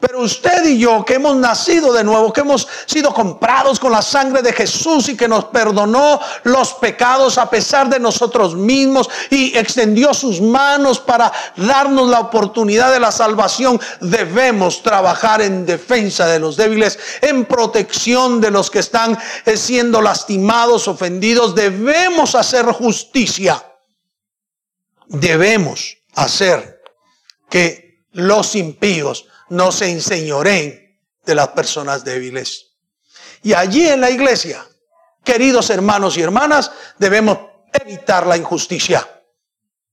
Pero 0.00 0.22
usted 0.22 0.64
y 0.64 0.78
yo 0.78 1.04
que 1.04 1.14
hemos 1.14 1.36
nacido 1.36 1.92
de 1.92 2.02
nuevo, 2.02 2.32
que 2.32 2.40
hemos 2.40 2.66
sido 2.86 3.12
comprados 3.12 3.78
con 3.78 3.92
la 3.92 4.00
sangre 4.00 4.40
de 4.40 4.52
Jesús 4.52 5.10
y 5.10 5.16
que 5.16 5.28
nos 5.28 5.44
perdonó 5.46 6.18
los 6.44 6.72
pecados 6.74 7.36
a 7.36 7.50
pesar 7.50 7.90
de 7.90 8.00
nosotros 8.00 8.54
mismos 8.54 9.10
y 9.28 9.56
extendió 9.56 10.14
sus 10.14 10.40
manos 10.40 10.98
para 10.98 11.30
darnos 11.56 12.08
la 12.08 12.20
oportunidad 12.20 12.90
de 12.92 13.00
la 13.00 13.12
salvación, 13.12 13.78
debemos 14.00 14.82
trabajar 14.82 15.42
en 15.42 15.66
defensa 15.66 16.26
de 16.26 16.38
los 16.38 16.56
débiles, 16.56 16.98
en 17.20 17.44
protección 17.44 18.40
de 18.40 18.50
los 18.50 18.70
que 18.70 18.78
están 18.78 19.18
eh, 19.44 19.56
siendo 19.56 20.00
lastimados, 20.00 20.88
ofendidos. 20.88 21.54
Debemos 21.54 22.34
hacer 22.34 22.64
justicia. 22.66 23.62
Debemos 25.06 25.98
hacer 26.14 26.80
que 27.50 28.06
los 28.12 28.54
impíos 28.54 29.26
no 29.50 29.70
se 29.70 29.90
enseñoreen 29.90 30.98
de 31.24 31.34
las 31.34 31.48
personas 31.48 32.04
débiles. 32.04 32.70
Y 33.42 33.52
allí 33.52 33.88
en 33.88 34.00
la 34.00 34.10
iglesia, 34.10 34.66
queridos 35.22 35.70
hermanos 35.70 36.16
y 36.16 36.22
hermanas, 36.22 36.72
debemos 36.98 37.38
evitar 37.72 38.26
la 38.26 38.36
injusticia. 38.36 39.06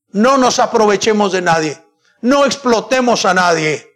No 0.10 0.38
nos 0.38 0.60
aprovechemos 0.60 1.32
de 1.32 1.41
nadie. 1.41 1.84
No 2.22 2.46
explotemos 2.46 3.26
a 3.26 3.34
nadie. 3.34 3.88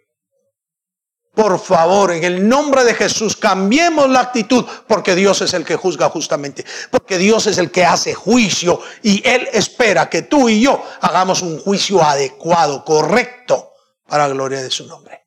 Por 1.34 1.58
favor, 1.58 2.12
en 2.12 2.24
el 2.24 2.46
nombre 2.46 2.84
de 2.84 2.94
Jesús, 2.94 3.36
cambiemos 3.36 4.08
la 4.10 4.20
actitud, 4.20 4.66
porque 4.86 5.14
Dios 5.14 5.40
es 5.40 5.54
el 5.54 5.64
que 5.64 5.76
juzga 5.76 6.10
justamente, 6.10 6.62
porque 6.90 7.16
Dios 7.16 7.46
es 7.46 7.56
el 7.56 7.70
que 7.70 7.86
hace 7.86 8.12
juicio 8.12 8.80
y 9.02 9.26
Él 9.26 9.48
espera 9.50 10.10
que 10.10 10.22
tú 10.22 10.50
y 10.50 10.60
yo 10.60 10.84
hagamos 11.00 11.40
un 11.40 11.58
juicio 11.58 12.02
adecuado, 12.02 12.84
correcto, 12.84 13.72
para 14.06 14.28
la 14.28 14.34
gloria 14.34 14.60
de 14.60 14.70
su 14.70 14.86
nombre. 14.86 15.21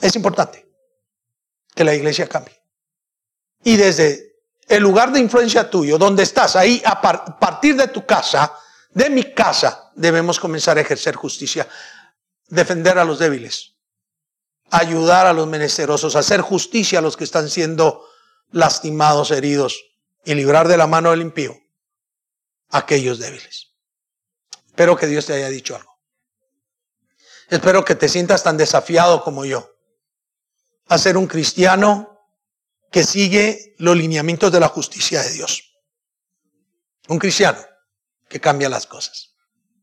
Es 0.00 0.16
importante 0.16 0.68
que 1.74 1.84
la 1.84 1.94
iglesia 1.94 2.28
cambie. 2.28 2.60
Y 3.64 3.76
desde 3.76 4.32
el 4.68 4.82
lugar 4.82 5.12
de 5.12 5.20
influencia 5.20 5.68
tuyo, 5.70 5.98
donde 5.98 6.22
estás, 6.22 6.56
ahí 6.56 6.82
a 6.84 7.00
partir 7.00 7.76
de 7.76 7.88
tu 7.88 8.04
casa, 8.04 8.52
de 8.90 9.10
mi 9.10 9.32
casa, 9.34 9.90
debemos 9.94 10.38
comenzar 10.40 10.78
a 10.78 10.80
ejercer 10.80 11.14
justicia, 11.14 11.68
defender 12.48 12.98
a 12.98 13.04
los 13.04 13.18
débiles, 13.18 13.76
ayudar 14.70 15.26
a 15.26 15.32
los 15.32 15.46
menesterosos, 15.46 16.16
hacer 16.16 16.40
justicia 16.40 16.98
a 16.98 17.02
los 17.02 17.16
que 17.16 17.24
están 17.24 17.48
siendo 17.48 18.06
lastimados, 18.50 19.30
heridos 19.30 19.84
y 20.24 20.34
librar 20.34 20.68
de 20.68 20.76
la 20.76 20.86
mano 20.86 21.10
del 21.10 21.22
impío 21.22 21.56
a 22.70 22.78
aquellos 22.78 23.18
débiles. 23.18 23.72
Espero 24.66 24.96
que 24.96 25.06
Dios 25.06 25.26
te 25.26 25.34
haya 25.34 25.48
dicho 25.48 25.76
algo. 25.76 25.92
Espero 27.48 27.84
que 27.84 27.94
te 27.94 28.08
sientas 28.08 28.42
tan 28.42 28.56
desafiado 28.56 29.22
como 29.22 29.44
yo 29.44 29.71
a 30.92 30.98
ser 30.98 31.16
un 31.16 31.26
cristiano 31.26 32.12
que 32.90 33.04
sigue 33.04 33.74
los 33.78 33.96
lineamientos 33.96 34.52
de 34.52 34.60
la 34.60 34.68
justicia 34.68 35.22
de 35.22 35.30
Dios. 35.30 35.74
Un 37.08 37.18
cristiano 37.18 37.58
que 38.28 38.40
cambia 38.40 38.68
las 38.68 38.86
cosas. 38.86 39.30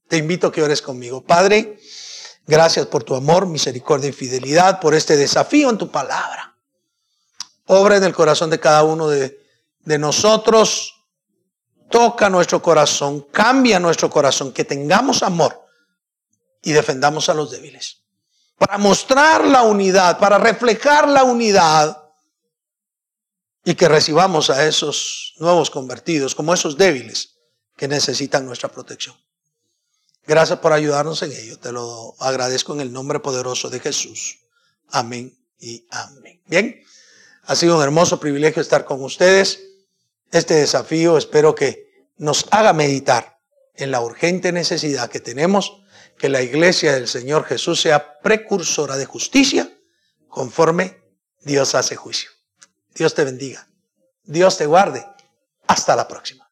Te 0.08 0.17
invito 0.17 0.48
a 0.48 0.52
que 0.52 0.62
ores 0.62 0.82
conmigo. 0.82 1.26
Padre, 1.26 1.80
gracias 2.45 2.86
por 2.86 3.04
tu 3.04 3.15
amor, 3.15 3.48
misericordia 3.48 4.10
y 4.10 4.13
fidelidad, 4.13 4.80
por 4.80 4.93
este 4.93 5.17
desafío 5.17 5.69
en 5.69 5.78
tu 5.78 5.91
palabra. 5.91 6.56
Obra 7.65 7.98
en 7.98 8.04
el 8.04 8.13
corazón 8.13 8.50
de 8.50 8.60
cada 8.60 8.84
uno 8.84 9.08
de, 9.08 9.39
de 9.80 9.98
nosotros. 9.98 10.95
Toca 11.89 12.30
nuestro 12.30 12.62
corazón, 12.62 13.22
cambia 13.32 13.80
nuestro 13.80 14.10
corazón, 14.12 14.54
que 14.54 14.63
tengamos 14.63 15.24
amor 15.24 15.65
y 16.62 16.72
defendamos 16.72 17.30
a 17.30 17.34
los 17.34 17.50
débiles 17.50 17.99
para 18.60 18.78
mostrar 18.78 19.45
la 19.45 19.63
unidad, 19.63 20.19
para 20.19 20.38
reflejar 20.38 21.08
la 21.08 21.24
unidad 21.24 22.04
y 23.63 23.74
que 23.76 23.88
recibamos 23.88 24.50
a 24.50 24.67
esos 24.67 25.34
nuevos 25.38 25.69
convertidos 25.69 26.36
como 26.36 26.54
esos 26.54 26.78
débiles 26.78 27.38
que 27.78 27.88
necesitan 27.88 28.45
nuestra 28.45 28.69
protección. 28.69 29.15
Gracias 30.28 30.60
por 30.60 30.74
ayudarnos 30.74 31.24
en 31.24 31.32
ello. 31.32 31.58
Te 31.58 31.72
lo 31.72 32.15
agradezco 32.19 32.74
en 32.74 32.82
el 32.82 32.91
nombre 32.91 33.19
poderoso 33.19 33.69
de 33.69 33.80
Jesús. 33.80 34.39
Amén 34.89 35.36
y 35.60 35.88
amén. 35.89 36.41
Bien, 36.45 36.84
ha 37.43 37.56
sido 37.56 37.78
un 37.78 37.84
hermoso 37.84 38.19
privilegio 38.19 38.62
estar 38.62 38.86
con 38.86 39.04
ustedes. 39.04 39.62
Este 40.32 40.56
desafío 40.56 41.17
espero 41.17 41.56
que 41.56 42.08
nos 42.17 42.45
haga 42.52 42.74
meditar 42.74 43.39
en 43.74 43.91
la 43.91 44.02
urgente 44.02 44.52
necesidad 44.52 45.10
que 45.10 45.22
tenemos 45.22 45.82
que 46.20 46.30
la 46.30 46.42
iglesia 46.42 46.94
del 46.94 47.08
Señor 47.08 47.46
Jesús 47.46 47.82
sea 47.82 48.20
precursora 48.20 48.98
de 48.98 49.06
justicia 49.06 49.72
conforme 50.28 51.02
Dios 51.42 51.74
hace 51.74 51.96
juicio. 51.96 52.30
Dios 52.94 53.16
te 53.16 53.24
bendiga. 53.24 53.68
Dios 54.24 54.58
te 54.58 54.66
guarde. 54.66 55.08
Hasta 55.66 55.96
la 55.96 56.08
próxima. 56.08 56.49